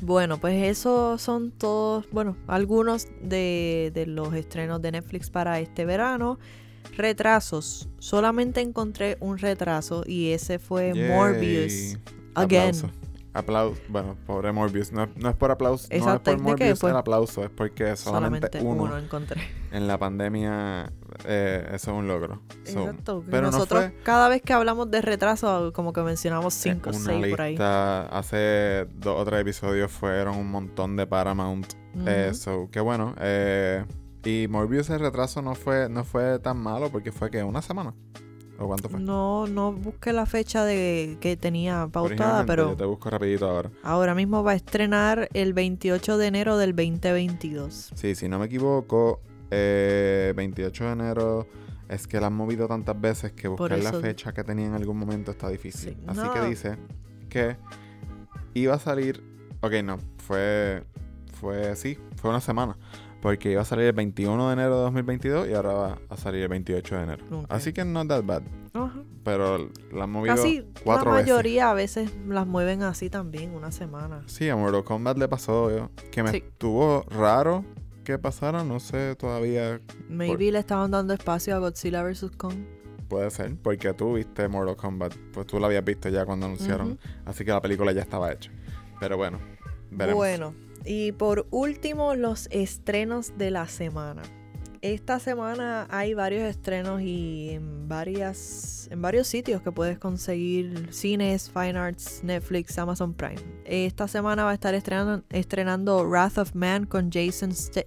[0.00, 5.84] Bueno, pues esos son todos, bueno, algunos de, de los estrenos de Netflix para este
[5.84, 6.38] verano.
[6.96, 7.88] Retrasos.
[7.98, 11.08] Solamente encontré un retraso y ese fue Yay.
[11.10, 11.98] Morbius.
[12.34, 12.74] Again.
[12.74, 12.90] Aplauso.
[13.34, 13.80] Aplauso.
[13.88, 14.90] Bueno, pobre Morbius.
[14.90, 15.86] No, no es por aplauso.
[15.90, 16.38] No es ¿de por?
[16.40, 17.44] Morbius Pues, el aplauso.
[17.44, 19.40] Es porque solamente, Solamente uno, uno, encontré.
[19.72, 20.90] en la pandemia.
[21.24, 22.42] eh, eso es un logro.
[22.64, 23.22] So, Exacto.
[23.30, 26.90] pero no Nosotros fue- cada vez que hablamos de retraso, como que mencionamos eh, cinco
[26.90, 27.56] o una seis por ahí.
[27.60, 31.72] Hace dos o tres episodios fueron un montón de Paramount.
[32.06, 32.34] Eh, Ujú.
[32.36, 33.14] so, qué bueno.
[33.20, 33.84] Eh,
[34.24, 37.94] y Morbius el retraso no fue, no fue tan malo porque fue que una semana.
[38.58, 38.98] ¿O cuánto fue?
[39.00, 43.70] No, no busqué la fecha de que tenía pautada, pero Yo te busco rapidito ahora.
[43.82, 47.92] ahora mismo va a estrenar el 28 de enero del 2022.
[47.94, 51.46] Sí, si no me equivoco, eh, 28 de enero
[51.88, 54.98] es que la han movido tantas veces que buscar la fecha que tenía en algún
[54.98, 55.90] momento está difícil.
[55.94, 56.32] Sí, Así no.
[56.34, 56.76] que dice
[57.28, 57.56] que
[58.54, 59.22] iba a salir.
[59.60, 60.82] Ok, no, fue.
[61.40, 62.76] Fue sí, fue una semana.
[63.20, 66.42] Porque iba a salir el 21 de enero de 2022 y ahora va a salir
[66.42, 67.24] el 28 de enero.
[67.48, 68.42] Así que no that bad.
[68.74, 69.02] Ajá.
[69.24, 71.32] Pero la han movido Casi cuatro la veces.
[71.32, 74.22] mayoría a veces las mueven así también, una semana.
[74.26, 76.36] Sí, a Mortal Kombat le pasó yo, que me Sí.
[76.38, 77.64] estuvo raro
[78.04, 82.30] que pasara, no sé todavía, Maybe le estaban dando espacio a Godzilla vs.
[82.36, 82.54] Kong.
[83.08, 86.98] puede ser, porque tú viste Mortal Kombat, pues tú la habías visto ya cuando anunciaron,
[87.26, 88.50] así que la película ya estaba hecha.
[89.00, 89.38] Pero bueno,
[89.90, 90.16] veremos.
[90.16, 90.54] Bueno,
[90.84, 94.22] y por último, los estrenos de la semana.
[94.80, 101.50] Esta semana hay varios estrenos y en varias en varios sitios que puedes conseguir cines,
[101.50, 103.42] Fine Arts, Netflix, Amazon Prime.
[103.64, 107.82] Esta semana va a estar estrenando, estrenando Wrath of Man con Jason Sta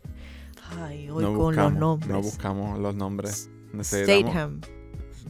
[0.80, 2.12] Ay, hoy no con buscamos, los nombres.
[2.12, 3.50] no buscamos los nombres.
[3.82, 4.60] Statham.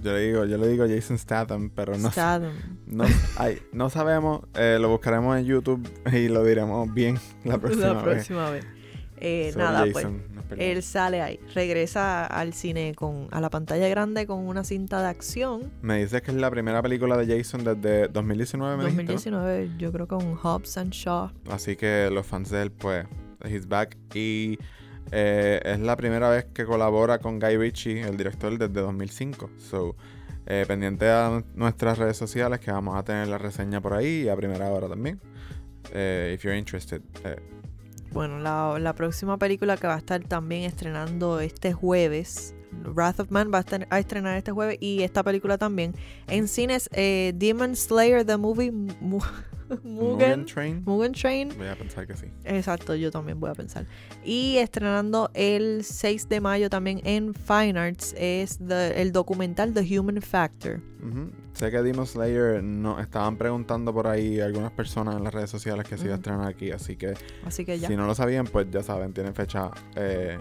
[0.03, 2.53] Yo le digo, yo le digo Jason Statham, pero no, Statham.
[2.87, 3.03] no,
[3.37, 8.01] ay, no sabemos, eh, lo buscaremos en YouTube y lo diremos bien la próxima, La
[8.01, 8.65] próxima vez.
[9.17, 10.03] Eh, nada, pues.
[10.05, 10.77] Jason, perdemos.
[10.77, 15.09] Él sale ahí, regresa al cine con a la pantalla grande con una cinta de
[15.09, 15.71] acción.
[15.83, 19.41] Me dices que es la primera película de Jason desde 2019, me dijiste, ¿no?
[19.43, 21.29] 2019, yo creo con Hobbs and Shaw.
[21.51, 23.05] Así que los fans de él, pues,
[23.45, 23.95] he's back.
[24.15, 24.57] Y
[25.11, 29.49] eh, es la primera vez que colabora con Guy Ritchie, el director, desde 2005.
[29.57, 29.95] So,
[30.45, 34.29] eh, pendiente a nuestras redes sociales que vamos a tener la reseña por ahí y
[34.29, 35.19] a primera hora también.
[35.93, 37.01] Eh, if you're interested.
[37.23, 37.35] Eh,
[38.13, 43.31] Bueno, la, la próxima película que va a estar también estrenando este jueves, Wrath of
[43.31, 45.93] Man va a, a estrenar este jueves y esta película también.
[46.27, 48.71] En cines, eh, Demon Slayer, the movie,
[49.83, 50.83] Mugen Mugen, Train.
[50.85, 51.49] Mugen Train.
[51.57, 52.27] Voy a pensar que sí.
[52.43, 53.85] Exacto, yo también voy a pensar.
[54.23, 59.99] Y estrenando el 6 de mayo también en Fine Arts es the- el documental The
[59.99, 60.79] Human Factor.
[61.01, 61.31] Ujú.
[61.53, 65.85] Sé que Demon Slayer no, estaban preguntando por ahí algunas personas en las redes sociales
[65.87, 67.13] que se iba a estrenar aquí, así que
[67.45, 67.87] Así que ya.
[67.87, 69.71] Si no lo sabían, pues ya saben, tienen fecha.
[69.95, 70.37] eh,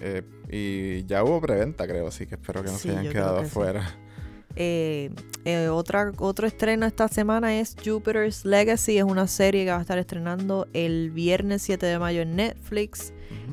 [0.00, 3.40] eh, y ya hubo preventa, creo, así que espero que no Sí, se hayan quedado
[3.40, 3.50] que sí.
[4.56, 5.10] Eh,
[5.44, 8.98] eh, otra, otro estreno esta semana es Jupiter's Legacy.
[8.98, 13.12] Es una serie que va a estar estrenando el viernes 7 de mayo en Netflix.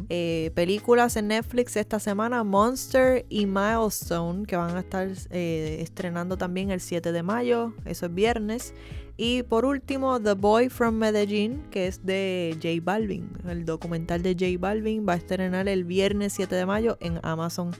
[0.09, 6.71] Eh, películas en Netflix esta semana, Monster y Milestone, que van a estar estrenando también
[6.71, 8.73] el 7 de mayo, eso es viernes.
[9.17, 13.29] Y por último, The Boy from Medellín, que es de J Balvin.
[13.47, 17.71] El documental de J Balvin va a estrenar el viernes 7 de mayo en Amazon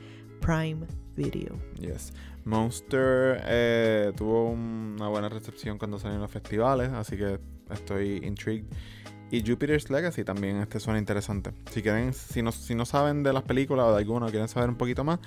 [0.42, 1.56] Prime Video.
[1.80, 2.12] Yes.
[2.48, 7.40] Monster eh, tuvo una buena recepción cuando salió en los festivales, así que
[7.70, 8.66] estoy intrigued.
[9.30, 11.52] Y Jupiter's Legacy también este suena interesante.
[11.72, 14.48] Si quieren, si no, si no saben de las películas o de alguna o quieren
[14.48, 15.20] saber un poquito más,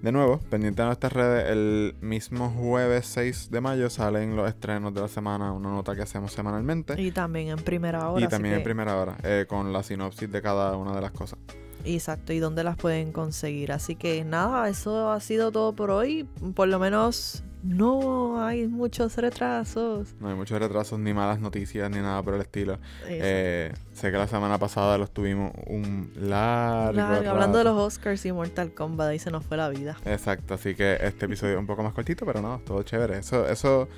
[0.00, 4.94] de nuevo, pendiente de nuestras redes, el mismo jueves 6 de mayo salen los estrenos
[4.94, 7.00] de la semana, una nota que hacemos semanalmente.
[7.00, 8.24] Y también en primera hora.
[8.24, 11.38] Y también en primera hora, eh, con la sinopsis de cada una de las cosas.
[11.84, 13.72] Exacto, y dónde las pueden conseguir.
[13.72, 16.28] Así que nada, eso ha sido todo por hoy.
[16.54, 20.14] Por lo menos no hay muchos retrasos.
[20.20, 22.78] No hay muchos retrasos, ni malas noticias, ni nada por el estilo.
[23.06, 28.24] Eh, sé que la semana pasada los tuvimos un largo, Largo, hablando de los Oscars
[28.26, 29.96] y Mortal Kombat, ahí se nos fue la vida.
[30.04, 33.18] Exacto, así que este episodio es un poco más cortito, pero no, todo chévere.
[33.18, 33.88] Eso, eso,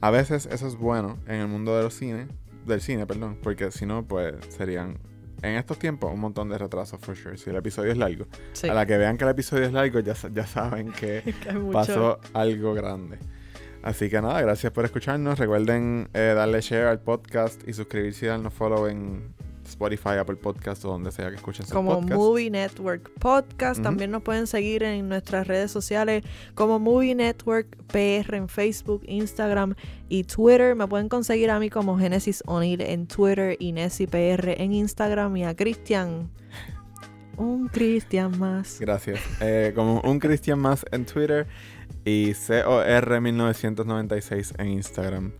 [0.00, 2.28] a veces eso es bueno en el mundo de los cines,
[2.66, 4.98] del cine, perdón, porque si no, pues serían,
[5.42, 8.26] en estos tiempos, un montón de retrasos, for sure, si el episodio es largo.
[8.52, 11.34] Sí, A la que vean que el episodio es largo, ya, ya saben que
[11.72, 13.18] pasó algo grande.
[13.82, 15.38] Así que nada, gracias por escucharnos.
[15.38, 19.34] Recuerden eh, darle share al podcast y suscribirse y darnos follow en
[19.68, 22.16] Spotify, Apple Podcast o donde sea que escuchen sus como podcasts.
[22.16, 23.82] Movie Network Podcast.
[23.82, 29.74] También nos pueden seguir en nuestras redes sociales como Movie Network PR en Facebook, Instagram
[30.08, 30.74] y Twitter.
[30.74, 35.36] Me pueden conseguir a mí como Genesis O'Neill en Twitter y Nessie PR en Instagram
[35.36, 36.30] y a Cristian.
[37.36, 38.80] Un Cristian más.
[38.80, 39.20] Gracias.
[39.40, 41.46] Eh, como un Cristian más en Twitter
[42.04, 45.32] y COR1996 en Instagram.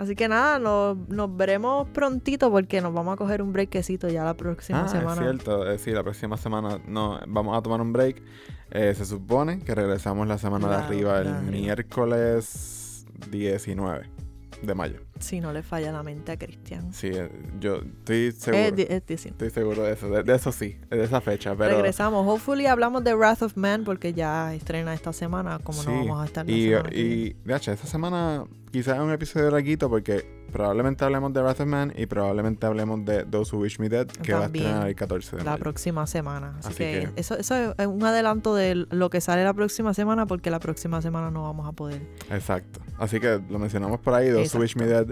[0.00, 4.24] Así que nada, nos, nos veremos prontito porque nos vamos a coger un breakcito ya
[4.24, 5.12] la próxima ah, semana.
[5.12, 5.70] es cierto.
[5.70, 8.22] Eh, sí, la próxima semana no, vamos a tomar un break.
[8.70, 14.19] Eh, se supone que regresamos la semana de arriba el miércoles 19
[14.62, 15.00] de mayo.
[15.18, 16.92] Si no le falla la mente a Cristian.
[16.92, 18.82] Sí, eh, yo estoy seguro.
[18.98, 19.26] Es.
[19.26, 20.08] Estoy seguro de eso.
[20.08, 21.54] De, de eso sí, de esa fecha.
[21.54, 22.26] Pero Regresamos.
[22.26, 26.24] Hopefully hablamos de Wrath of Man porque ya estrena esta semana, como no vamos a
[26.26, 30.39] estar la Y, semana y de hecho, esta semana quizás es un episodio larguito porque
[30.50, 34.06] probablemente hablemos de Wrath of Man y probablemente hablemos de Those Who Wish Me Dead,
[34.06, 35.62] que va a estrenar el 14 de la mayo.
[35.62, 36.54] próxima semana.
[36.58, 39.94] Así, Así que, que- Eso, eso es un adelanto de lo que sale la próxima
[39.94, 42.02] semana porque la próxima semana no vamos a poder.
[42.30, 42.80] Exacto.
[42.98, 44.86] Así que lo mencionamos por ahí, Those Who Wish Me.
[44.86, 45.06] Dead.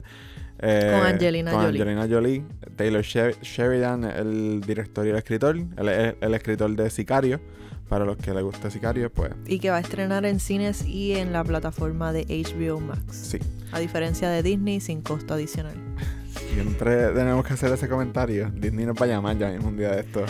[0.61, 1.81] eh, Con Angelina con Jolie.
[1.83, 2.45] Angelina Jolie.
[2.77, 5.57] Taylor Sher- Sheridan, el director y el escritor.
[5.57, 7.41] Es el escritor de Sicario.
[7.89, 11.15] Para los que les gusta Sicario, pues Y que va a estrenar en cines y
[11.15, 13.03] en la plataforma de HBO Max.
[13.13, 13.39] sí.
[13.71, 15.75] A diferencia de Disney, sin costo adicional.
[16.55, 18.51] Siempre tenemos que hacer ese comentario.
[18.55, 20.25] Disney nos va a llamar ya mismo un día de esto.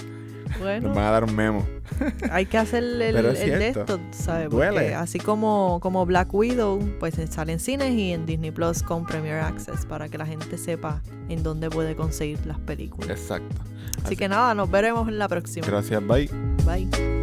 [0.59, 1.66] Bueno, Nos van a dar un memo.
[2.30, 4.50] hay que hacer el, de esto, ¿sabes?
[4.50, 4.72] Duele.
[4.72, 9.06] Porque así como, como Black Widow, pues sale en cines y en Disney Plus con
[9.06, 13.11] Premier Access para que la gente sepa en dónde puede conseguir las películas.
[13.11, 13.56] Exacto.
[14.04, 15.66] Así que nada, nos veremos en la próxima.
[15.66, 16.30] Gracias, bye.
[16.64, 17.18] Bye.